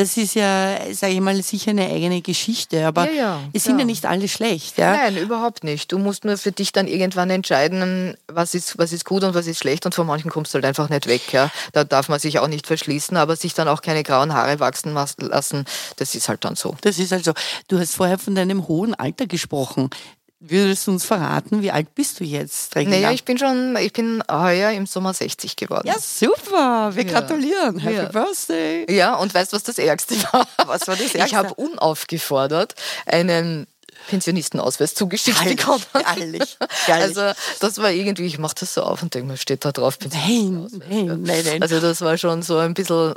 das 0.00 0.16
ist 0.16 0.34
ja, 0.34 0.78
sage 0.92 1.12
ich 1.12 1.20
mal, 1.20 1.42
sicher 1.42 1.72
eine 1.72 1.86
eigene 1.86 2.22
Geschichte. 2.22 2.86
Aber 2.86 3.04
ja, 3.10 3.12
ja, 3.12 3.40
es 3.52 3.64
sind 3.64 3.74
ja. 3.74 3.80
ja 3.80 3.84
nicht 3.84 4.06
alle 4.06 4.28
schlecht. 4.28 4.78
Ja? 4.78 4.96
Nein, 4.96 5.18
überhaupt 5.18 5.62
nicht. 5.62 5.92
Du 5.92 5.98
musst 5.98 6.24
nur 6.24 6.38
für 6.38 6.52
dich 6.52 6.72
dann 6.72 6.86
irgendwann 6.86 7.28
entscheiden, 7.28 8.16
was 8.26 8.54
ist, 8.54 8.78
was 8.78 8.94
ist 8.94 9.04
gut 9.04 9.24
und 9.24 9.34
was 9.34 9.46
ist 9.46 9.58
schlecht. 9.58 9.84
Und 9.84 9.94
von 9.94 10.06
manchen 10.06 10.30
kommst 10.30 10.54
du 10.54 10.56
halt 10.56 10.64
einfach 10.64 10.88
nicht 10.88 11.06
weg. 11.06 11.30
Ja? 11.34 11.50
Da 11.74 11.84
darf 11.84 12.08
man 12.08 12.18
sich 12.18 12.38
auch 12.38 12.48
nicht 12.48 12.66
verschließen, 12.66 13.14
aber 13.18 13.36
sich 13.36 13.52
dann 13.52 13.68
auch 13.68 13.82
keine 13.82 14.02
grauen 14.02 14.32
Haare 14.32 14.58
wachsen 14.58 14.94
lassen, 14.94 15.66
das 15.96 16.14
ist 16.14 16.30
halt 16.30 16.46
dann 16.46 16.56
so. 16.56 16.74
Das 16.80 16.98
ist 16.98 17.12
halt 17.12 17.26
so. 17.26 17.34
Du 17.68 17.78
hast 17.78 17.94
vorher 17.94 18.16
von 18.16 18.34
deinem 18.34 18.68
hohen 18.68 18.94
Alter 18.94 19.26
gesprochen. 19.26 19.90
Würdest 20.42 20.86
du 20.86 20.92
uns 20.92 21.04
verraten, 21.04 21.60
wie 21.60 21.70
alt 21.70 21.94
bist 21.94 22.18
du 22.18 22.24
jetzt? 22.24 22.74
Regina? 22.74 22.96
Naja, 22.96 23.10
ich 23.12 23.24
bin 23.24 23.36
schon, 23.36 23.76
ich 23.76 23.92
bin 23.92 24.22
heuer 24.30 24.70
im 24.70 24.86
Sommer 24.86 25.12
60 25.12 25.54
geworden. 25.54 25.86
Ja, 25.86 25.98
super. 25.98 26.92
Wir 26.94 27.04
ja. 27.04 27.12
gratulieren. 27.12 27.78
Happy 27.78 27.96
ja. 27.96 28.04
Birthday. 28.06 28.90
Ja, 28.90 29.16
und 29.16 29.34
weißt 29.34 29.52
du, 29.52 29.56
was 29.56 29.64
das 29.64 29.76
Ärgste 29.76 30.14
war? 30.32 30.48
Was 30.66 30.88
war 30.88 30.96
das 30.96 31.14
Ärgste? 31.14 31.26
Ich 31.26 31.34
habe 31.34 31.52
unaufgefordert 31.52 32.74
einen 33.04 33.66
Pensionistenausweis 34.08 34.94
zugeschickt 34.94 35.40
Herrlich, 35.40 35.56
bekommen. 35.56 35.84
Herrlich, 35.92 36.56
herrlich. 36.86 37.18
Also 37.18 37.32
das 37.60 37.78
war 37.78 37.90
irgendwie, 37.90 38.26
ich 38.26 38.38
mache 38.38 38.54
das 38.58 38.74
so 38.74 38.82
auf 38.82 39.02
und 39.02 39.14
denke 39.14 39.32
mir, 39.32 39.36
steht 39.36 39.64
da 39.64 39.72
drauf 39.72 39.98
Nein, 40.12 40.68
nein, 40.88 41.22
nein, 41.22 41.44
nein. 41.44 41.62
Also 41.62 41.80
das 41.80 42.00
war 42.00 42.16
schon 42.18 42.42
so 42.42 42.58
ein 42.58 42.74
bisschen, 42.74 43.14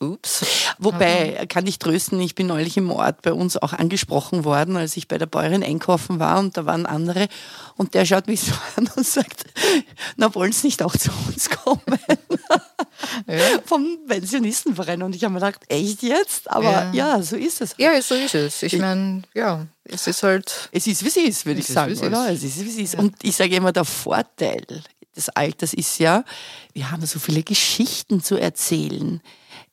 ups. 0.00 0.46
Wobei, 0.78 1.46
kann 1.48 1.66
ich 1.66 1.78
trösten, 1.78 2.20
ich 2.20 2.34
bin 2.34 2.46
neulich 2.46 2.76
im 2.76 2.90
Ort 2.90 3.22
bei 3.22 3.32
uns 3.32 3.56
auch 3.56 3.72
angesprochen 3.72 4.44
worden, 4.44 4.76
als 4.76 4.96
ich 4.96 5.08
bei 5.08 5.18
der 5.18 5.26
Bäuerin 5.26 5.62
einkaufen 5.62 6.18
war 6.18 6.38
und 6.38 6.56
da 6.56 6.66
waren 6.66 6.86
andere 6.86 7.28
und 7.76 7.94
der 7.94 8.04
schaut 8.04 8.26
mich 8.26 8.42
so 8.42 8.52
an 8.76 8.88
und 8.96 9.06
sagt, 9.06 9.44
na 10.16 10.34
wollen 10.34 10.52
Sie 10.52 10.66
nicht 10.66 10.82
auch 10.82 10.96
zu 10.96 11.10
uns 11.28 11.50
kommen? 11.50 11.80
ja. 13.26 13.38
Vom 13.64 13.98
Pensionistenverein 14.06 15.02
und 15.02 15.14
ich 15.14 15.24
habe 15.24 15.34
mir 15.34 15.40
gedacht, 15.40 15.60
echt 15.68 16.02
jetzt? 16.02 16.50
Aber 16.50 16.90
ja. 16.92 16.92
ja, 16.92 17.22
so 17.22 17.36
ist 17.36 17.60
es. 17.60 17.74
Ja, 17.78 18.00
so 18.00 18.14
ist 18.14 18.34
es. 18.34 18.62
Ich 18.62 18.78
meine, 18.78 19.22
ja, 19.34 19.66
es 19.84 20.06
ist 20.06 20.22
halt. 20.22 20.68
Es 20.72 20.86
ist, 20.86 21.02
wie 21.02 21.08
es 21.08 21.16
ist, 21.16 21.46
würde 21.46 21.60
ich 21.60 21.66
sagen, 21.66 21.92
ist, 21.92 22.02
oder? 22.02 22.30
Es 22.30 22.42
ist, 22.42 22.64
wie 22.64 22.68
es 22.68 22.76
ist. 22.76 22.94
Und 22.96 23.14
ich 23.22 23.36
sage 23.36 23.56
immer, 23.56 23.72
der 23.72 23.84
Vorteil 23.84 24.64
des 25.14 25.28
Alters 25.30 25.74
ist 25.74 25.98
ja, 25.98 26.24
wir 26.72 26.90
haben 26.90 27.04
so 27.06 27.18
viele 27.18 27.42
Geschichten 27.42 28.22
zu 28.22 28.36
erzählen 28.36 29.20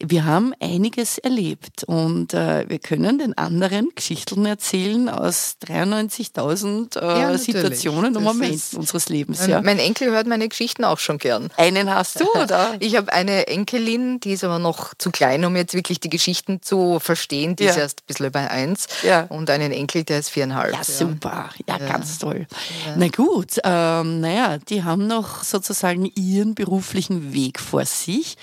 wir 0.06 0.26
haben 0.26 0.54
einiges 0.60 1.18
erlebt 1.18 1.84
und 1.86 2.34
äh, 2.34 2.68
wir 2.70 2.80
können 2.80 3.20
den 3.20 3.38
anderen 3.38 3.90
Geschichten 3.96 4.46
erzählen 4.46 5.10
aus 5.10 5.58
93.000 5.66 7.00
äh, 7.00 7.20
ja, 7.20 7.38
Situationen 7.38 8.16
und 8.16 8.24
Momenten 8.24 8.80
unseres 8.80 9.10
Lebens. 9.10 9.42
Mein, 9.42 9.50
ja. 9.50 9.62
mein, 9.62 9.80
Enkel 9.80 10.12
hört 10.12 10.28
meine 10.28 10.48
Geschichten 10.48 10.84
auch 10.84 11.00
schon 11.00 11.18
gern. 11.18 11.50
Einen 11.58 11.94
hast 11.94 12.20
du, 12.20 12.26
oder? 12.34 12.76
Ich 12.80 12.96
habe 12.96 13.14
eine 13.14 13.48
Enkelin, 13.48 14.20
die 14.20 14.34
ist 14.34 14.44
aber 14.44 14.60
noch 14.60 14.94
zu 14.96 15.12
klein, 15.12 15.46
um 15.46 15.56
jetzt 15.56 15.74
wirklich 15.74 16.00
die 16.00 16.10
Geschichten 16.10 16.62
zu 16.62 17.00
verstehen. 17.00 17.56
Die 17.56 17.66
ja. 17.66 17.72
ist 17.72 17.78
erst 17.78 18.02
ein 18.02 18.08
bisschen 18.08 18.26
über 18.28 18.40
eins. 18.40 18.88
Ja. 19.04 19.24
Und 19.24 19.50
einen 19.50 19.72
Enkel, 19.72 20.04
der 20.04 20.20
ist 20.20 20.30
viereinhalb. 20.30 20.74
Ja, 20.74 20.84
super. 20.84 21.50
Ja, 21.68 21.78
ganz 21.78 22.18
toll. 22.18 22.48
Na 22.96 23.08
gut, 23.10 23.58
ähm, 23.64 24.22
naja, 24.22 24.58
die 24.58 24.84
haben 24.84 25.08
noch 25.08 25.44
sozusagen 25.44 26.06
ihren 26.16 26.56
beruflichen 26.56 27.34
Weg 27.34 27.60
vor 27.60 27.86
sich. 27.86 28.38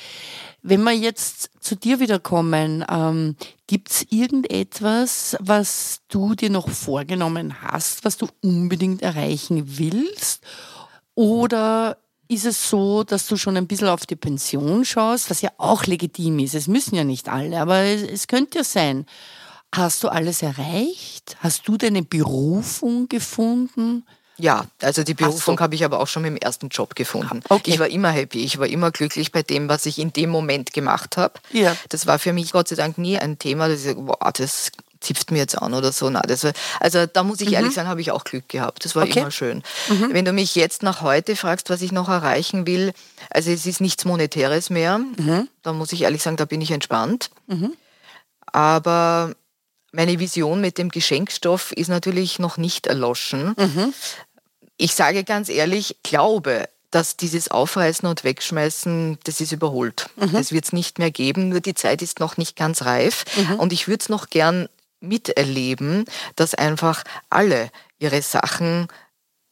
Wenn 0.68 0.82
wir 0.82 0.92
jetzt 0.92 1.48
zu 1.60 1.76
dir 1.76 1.98
wiederkommen, 1.98 2.84
ähm, 2.90 3.36
gibt 3.66 3.90
es 3.90 4.06
irgendetwas, 4.10 5.34
was 5.40 6.02
du 6.08 6.34
dir 6.34 6.50
noch 6.50 6.68
vorgenommen 6.68 7.62
hast, 7.62 8.04
was 8.04 8.18
du 8.18 8.28
unbedingt 8.42 9.00
erreichen 9.00 9.78
willst? 9.78 10.42
Oder 11.14 11.96
ist 12.28 12.44
es 12.44 12.68
so, 12.68 13.02
dass 13.02 13.26
du 13.28 13.38
schon 13.38 13.56
ein 13.56 13.66
bisschen 13.66 13.88
auf 13.88 14.04
die 14.04 14.14
Pension 14.14 14.84
schaust, 14.84 15.30
was 15.30 15.40
ja 15.40 15.52
auch 15.56 15.86
legitim 15.86 16.38
ist? 16.38 16.54
Es 16.54 16.68
müssen 16.68 16.96
ja 16.96 17.04
nicht 17.04 17.30
alle, 17.30 17.62
aber 17.62 17.84
es, 17.84 18.02
es 18.02 18.26
könnte 18.26 18.58
ja 18.58 18.64
sein. 18.64 19.06
Hast 19.74 20.04
du 20.04 20.08
alles 20.08 20.42
erreicht? 20.42 21.38
Hast 21.40 21.66
du 21.66 21.78
deine 21.78 22.02
Berufung 22.02 23.08
gefunden? 23.08 24.04
Ja, 24.38 24.66
also 24.82 25.02
die 25.02 25.14
Berufung 25.14 25.58
so. 25.58 25.62
habe 25.62 25.74
ich 25.74 25.84
aber 25.84 25.98
auch 26.00 26.06
schon 26.06 26.22
mit 26.22 26.30
dem 26.30 26.36
ersten 26.36 26.68
Job 26.68 26.94
gefunden. 26.94 27.42
Okay. 27.48 27.72
Ich 27.72 27.78
war 27.78 27.88
immer 27.88 28.10
happy, 28.10 28.44
ich 28.44 28.58
war 28.58 28.68
immer 28.68 28.92
glücklich 28.92 29.32
bei 29.32 29.42
dem, 29.42 29.68
was 29.68 29.84
ich 29.84 29.98
in 29.98 30.12
dem 30.12 30.30
Moment 30.30 30.72
gemacht 30.72 31.16
habe. 31.16 31.34
Ja. 31.52 31.76
Das 31.88 32.06
war 32.06 32.18
für 32.18 32.32
mich 32.32 32.52
Gott 32.52 32.68
sei 32.68 32.76
Dank 32.76 32.98
nie 32.98 33.18
ein 33.18 33.38
Thema, 33.38 33.68
dass 33.68 33.80
ich 33.80 33.86
sage, 33.86 34.00
boah, 34.00 34.32
das 34.32 34.70
zipft 35.00 35.30
mir 35.30 35.38
jetzt 35.38 35.60
an 35.60 35.74
oder 35.74 35.92
so. 35.92 36.08
Nein, 36.10 36.22
das 36.26 36.44
war, 36.44 36.52
also 36.80 37.06
da 37.06 37.22
muss 37.22 37.40
ich 37.40 37.48
mhm. 37.48 37.54
ehrlich 37.54 37.74
sagen, 37.74 37.88
habe 37.88 38.00
ich 38.00 38.10
auch 38.10 38.24
Glück 38.24 38.48
gehabt. 38.48 38.84
Das 38.84 38.94
war 38.94 39.04
okay. 39.04 39.20
immer 39.20 39.30
schön. 39.30 39.62
Mhm. 39.88 40.12
Wenn 40.12 40.24
du 40.24 40.32
mich 40.32 40.54
jetzt 40.54 40.82
nach 40.82 41.02
heute 41.02 41.36
fragst, 41.36 41.70
was 41.70 41.82
ich 41.82 41.92
noch 41.92 42.08
erreichen 42.08 42.66
will, 42.66 42.92
also 43.30 43.50
es 43.50 43.66
ist 43.66 43.80
nichts 43.80 44.04
Monetäres 44.04 44.70
mehr. 44.70 44.98
Mhm. 44.98 45.48
Da 45.62 45.72
muss 45.72 45.92
ich 45.92 46.02
ehrlich 46.02 46.22
sagen, 46.22 46.36
da 46.36 46.44
bin 46.44 46.60
ich 46.60 46.70
entspannt. 46.70 47.30
Mhm. 47.46 47.72
Aber 48.46 49.34
meine 49.92 50.18
Vision 50.18 50.60
mit 50.60 50.78
dem 50.78 50.90
Geschenkstoff 50.90 51.72
ist 51.72 51.88
natürlich 51.88 52.38
noch 52.38 52.56
nicht 52.56 52.86
erloschen. 52.86 53.54
Mhm 53.56 53.94
ich 54.78 54.94
sage 54.94 55.24
ganz 55.24 55.48
ehrlich, 55.50 55.96
glaube, 56.02 56.68
dass 56.90 57.16
dieses 57.16 57.50
Aufreißen 57.50 58.08
und 58.08 58.24
Wegschmeißen, 58.24 59.18
das 59.24 59.40
ist 59.40 59.52
überholt. 59.52 60.08
Mhm. 60.16 60.32
Das 60.32 60.52
wird 60.52 60.64
es 60.64 60.72
nicht 60.72 60.98
mehr 60.98 61.10
geben, 61.10 61.50
nur 61.50 61.60
die 61.60 61.74
Zeit 61.74 62.00
ist 62.00 62.18
noch 62.20 62.38
nicht 62.38 62.56
ganz 62.56 62.82
reif. 62.82 63.24
Mhm. 63.36 63.56
Und 63.56 63.72
ich 63.72 63.88
würde 63.88 64.00
es 64.00 64.08
noch 64.08 64.30
gern 64.30 64.68
miterleben, 65.00 66.06
dass 66.36 66.54
einfach 66.54 67.04
alle 67.28 67.70
ihre 67.98 68.22
Sachen 68.22 68.88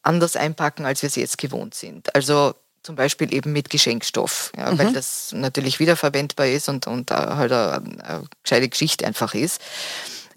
anders 0.01 0.35
einpacken, 0.35 0.85
als 0.85 1.03
wir 1.03 1.07
es 1.07 1.15
jetzt 1.15 1.37
gewohnt 1.37 1.75
sind. 1.75 2.13
Also 2.15 2.55
zum 2.81 2.95
Beispiel 2.95 3.33
eben 3.33 3.51
mit 3.51 3.69
Geschenkstoff, 3.69 4.51
ja, 4.57 4.71
mhm. 4.71 4.79
weil 4.79 4.93
das 4.93 5.33
natürlich 5.33 5.79
wiederverwendbar 5.79 6.47
ist 6.47 6.69
und, 6.69 6.87
und 6.87 7.11
halt 7.11 7.51
eine, 7.51 7.73
eine 8.03 8.23
gescheite 8.41 8.69
Geschichte 8.69 9.05
einfach 9.05 9.33
ist 9.35 9.61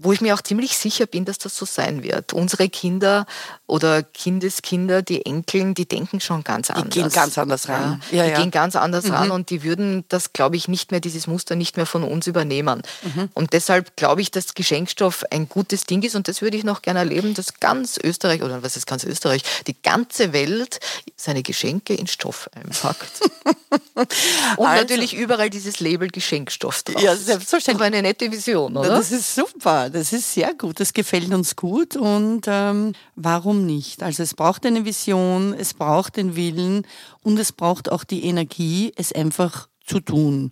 wo 0.02 0.12
ich 0.12 0.20
mir 0.20 0.34
auch 0.34 0.40
ziemlich 0.40 0.78
sicher 0.78 1.06
bin, 1.06 1.26
dass 1.26 1.38
das 1.38 1.54
so 1.56 1.66
sein 1.66 2.02
wird. 2.02 2.32
Unsere 2.32 2.68
Kinder 2.70 3.26
oder 3.66 4.02
Kindeskinder, 4.02 5.02
die 5.02 5.26
Enkeln, 5.26 5.74
die 5.74 5.86
denken 5.86 6.20
schon 6.20 6.42
ganz 6.42 6.70
anders. 6.70 6.94
Die 6.94 7.00
gehen 7.00 7.10
ganz 7.10 7.36
anders 7.36 7.68
ran. 7.68 8.02
Ja, 8.10 8.24
die 8.24 8.30
ja. 8.30 8.38
gehen 8.38 8.50
ganz 8.50 8.76
anders 8.76 9.04
mhm. 9.04 9.12
ran 9.12 9.30
und 9.30 9.50
die 9.50 9.62
würden 9.62 10.04
das, 10.08 10.32
glaube 10.32 10.56
ich, 10.56 10.68
nicht 10.68 10.90
mehr, 10.90 11.00
dieses 11.00 11.26
Muster 11.26 11.54
nicht 11.54 11.76
mehr 11.76 11.84
von 11.84 12.02
uns 12.02 12.26
übernehmen. 12.26 12.82
Mhm. 13.02 13.28
Und 13.34 13.52
deshalb 13.52 13.94
glaube 13.96 14.22
ich, 14.22 14.30
dass 14.30 14.54
Geschenkstoff 14.54 15.24
ein 15.30 15.48
gutes 15.48 15.84
Ding 15.84 16.02
ist 16.02 16.16
und 16.16 16.28
das 16.28 16.40
würde 16.40 16.56
ich 16.56 16.64
noch 16.64 16.80
gerne 16.80 17.00
erleben, 17.00 17.34
dass 17.34 17.60
ganz 17.60 17.98
Österreich, 18.02 18.42
oder 18.42 18.62
was 18.62 18.76
ist 18.76 18.86
ganz 18.86 19.04
Österreich, 19.04 19.42
die 19.66 19.76
ganze 19.82 20.32
Welt 20.32 20.80
seine 21.16 21.42
Geschenke 21.42 21.94
in 21.94 22.06
Stoff 22.06 22.48
einpackt. 22.54 23.20
und 23.94 24.08
also, 24.66 24.80
natürlich 24.80 25.14
überall 25.14 25.50
dieses 25.50 25.80
Label 25.80 26.08
Geschenkstoff 26.08 26.82
drauf. 26.84 27.02
Ja, 27.02 27.14
selbstverständlich. 27.14 27.78
Das 27.78 27.88
ist 27.88 27.98
eine 27.98 28.08
nette 28.08 28.32
Vision, 28.32 28.76
oder? 28.76 28.88
Das 28.88 29.12
ist 29.12 29.34
super 29.34 29.89
das 29.90 30.12
ist 30.12 30.32
sehr 30.32 30.54
gut, 30.54 30.80
das 30.80 30.92
gefällt 30.92 31.32
uns 31.32 31.56
gut 31.56 31.96
und 31.96 32.42
ähm, 32.46 32.92
warum 33.16 33.66
nicht? 33.66 34.02
Also 34.02 34.22
es 34.22 34.34
braucht 34.34 34.64
eine 34.64 34.84
Vision, 34.84 35.54
es 35.54 35.74
braucht 35.74 36.16
den 36.16 36.36
Willen 36.36 36.86
und 37.22 37.38
es 37.38 37.52
braucht 37.52 37.90
auch 37.92 38.04
die 38.04 38.24
Energie, 38.24 38.92
es 38.96 39.12
einfach 39.12 39.68
zu 39.84 40.00
tun. 40.00 40.50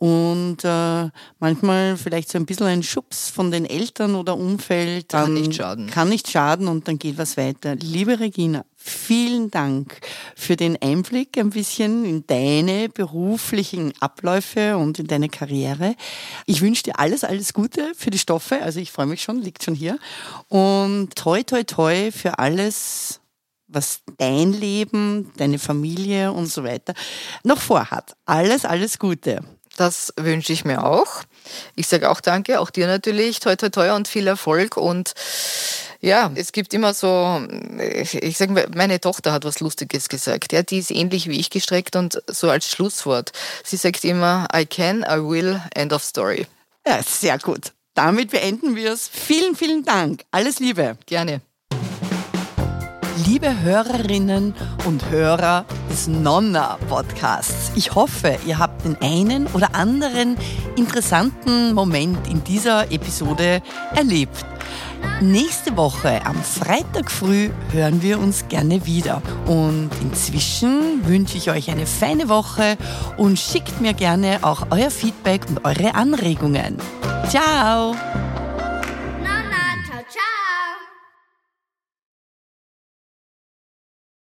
Und 0.00 0.64
äh, 0.64 1.10
manchmal 1.40 1.98
vielleicht 1.98 2.30
so 2.30 2.38
ein 2.38 2.46
bisschen 2.46 2.66
ein 2.66 2.82
Schubs 2.82 3.28
von 3.28 3.50
den 3.50 3.66
Eltern 3.66 4.14
oder 4.14 4.34
Umfeld. 4.34 5.10
Kann 5.10 5.34
nicht 5.34 5.56
schaden. 5.56 5.90
Kann 5.90 6.08
nicht 6.08 6.30
schaden 6.30 6.68
und 6.68 6.88
dann 6.88 6.98
geht 6.98 7.18
was 7.18 7.36
weiter. 7.36 7.74
Liebe 7.74 8.18
Regina, 8.18 8.64
vielen 8.74 9.50
Dank 9.50 10.00
für 10.34 10.56
den 10.56 10.80
Einblick 10.80 11.36
ein 11.36 11.50
bisschen 11.50 12.06
in 12.06 12.26
deine 12.26 12.88
beruflichen 12.88 13.92
Abläufe 14.00 14.78
und 14.78 14.98
in 14.98 15.06
deine 15.06 15.28
Karriere. 15.28 15.94
Ich 16.46 16.62
wünsche 16.62 16.84
dir 16.84 16.98
alles, 16.98 17.22
alles 17.22 17.52
Gute 17.52 17.92
für 17.94 18.08
die 18.08 18.18
Stoffe. 18.18 18.62
Also 18.62 18.80
ich 18.80 18.92
freue 18.92 19.04
mich 19.04 19.22
schon, 19.22 19.42
liegt 19.42 19.62
schon 19.62 19.74
hier. 19.74 19.98
Und 20.48 21.14
toi, 21.14 21.42
toi, 21.42 21.62
toi 21.62 22.10
für 22.10 22.38
alles, 22.38 23.20
was 23.68 24.00
dein 24.16 24.54
Leben, 24.54 25.30
deine 25.36 25.58
Familie 25.58 26.32
und 26.32 26.46
so 26.46 26.64
weiter 26.64 26.94
noch 27.44 27.60
vorhat. 27.60 28.16
Alles, 28.24 28.64
alles 28.64 28.98
Gute. 28.98 29.44
Das 29.80 30.12
wünsche 30.18 30.52
ich 30.52 30.66
mir 30.66 30.84
auch. 30.84 31.22
Ich 31.74 31.88
sage 31.88 32.10
auch 32.10 32.20
danke, 32.20 32.60
auch 32.60 32.68
dir 32.68 32.86
natürlich. 32.86 33.40
Toi, 33.40 33.56
toi, 33.56 33.70
toi 33.70 33.94
und 33.94 34.08
viel 34.08 34.26
Erfolg. 34.26 34.76
Und 34.76 35.14
ja, 36.00 36.30
es 36.34 36.52
gibt 36.52 36.74
immer 36.74 36.92
so, 36.92 37.42
ich 37.78 38.36
sage 38.36 38.52
mal, 38.52 38.66
meine 38.74 39.00
Tochter 39.00 39.32
hat 39.32 39.46
was 39.46 39.60
Lustiges 39.60 40.10
gesagt. 40.10 40.52
Ja, 40.52 40.62
die 40.62 40.80
ist 40.80 40.90
ähnlich 40.90 41.30
wie 41.30 41.40
ich 41.40 41.48
gestreckt 41.48 41.96
und 41.96 42.22
so 42.26 42.50
als 42.50 42.68
Schlusswort. 42.68 43.32
Sie 43.64 43.78
sagt 43.78 44.04
immer, 44.04 44.48
I 44.54 44.66
can, 44.66 45.00
I 45.00 45.16
will, 45.16 45.62
end 45.74 45.94
of 45.94 46.04
story. 46.04 46.46
Ja, 46.86 47.02
sehr 47.02 47.38
gut. 47.38 47.72
Damit 47.94 48.32
beenden 48.32 48.76
wir 48.76 48.92
es. 48.92 49.08
Vielen, 49.08 49.56
vielen 49.56 49.86
Dank. 49.86 50.24
Alles 50.30 50.58
Liebe. 50.58 50.98
Gerne. 51.06 51.40
Liebe 53.26 53.60
Hörerinnen 53.60 54.54
und 54.86 55.10
Hörer 55.10 55.64
des 55.90 56.06
Nonna 56.06 56.78
Podcasts, 56.88 57.72
ich 57.74 57.94
hoffe, 57.94 58.38
ihr 58.46 58.58
habt 58.58 58.84
den 58.84 58.96
einen 59.02 59.46
oder 59.48 59.74
anderen 59.74 60.36
interessanten 60.76 61.74
Moment 61.74 62.26
in 62.28 62.44
dieser 62.44 62.90
Episode 62.92 63.62
erlebt. 63.94 64.44
Nächste 65.20 65.76
Woche 65.76 66.24
am 66.24 66.36
Freitag 66.42 67.10
früh 67.10 67.50
hören 67.72 68.00
wir 68.00 68.18
uns 68.18 68.48
gerne 68.48 68.86
wieder. 68.86 69.20
Und 69.46 69.90
inzwischen 70.00 71.06
wünsche 71.06 71.36
ich 71.36 71.50
euch 71.50 71.70
eine 71.70 71.86
feine 71.86 72.28
Woche 72.28 72.76
und 73.16 73.38
schickt 73.38 73.80
mir 73.80 73.92
gerne 73.92 74.38
auch 74.42 74.68
euer 74.70 74.90
Feedback 74.90 75.42
und 75.48 75.64
eure 75.64 75.94
Anregungen. 75.94 76.76
Ciao! 77.28 77.94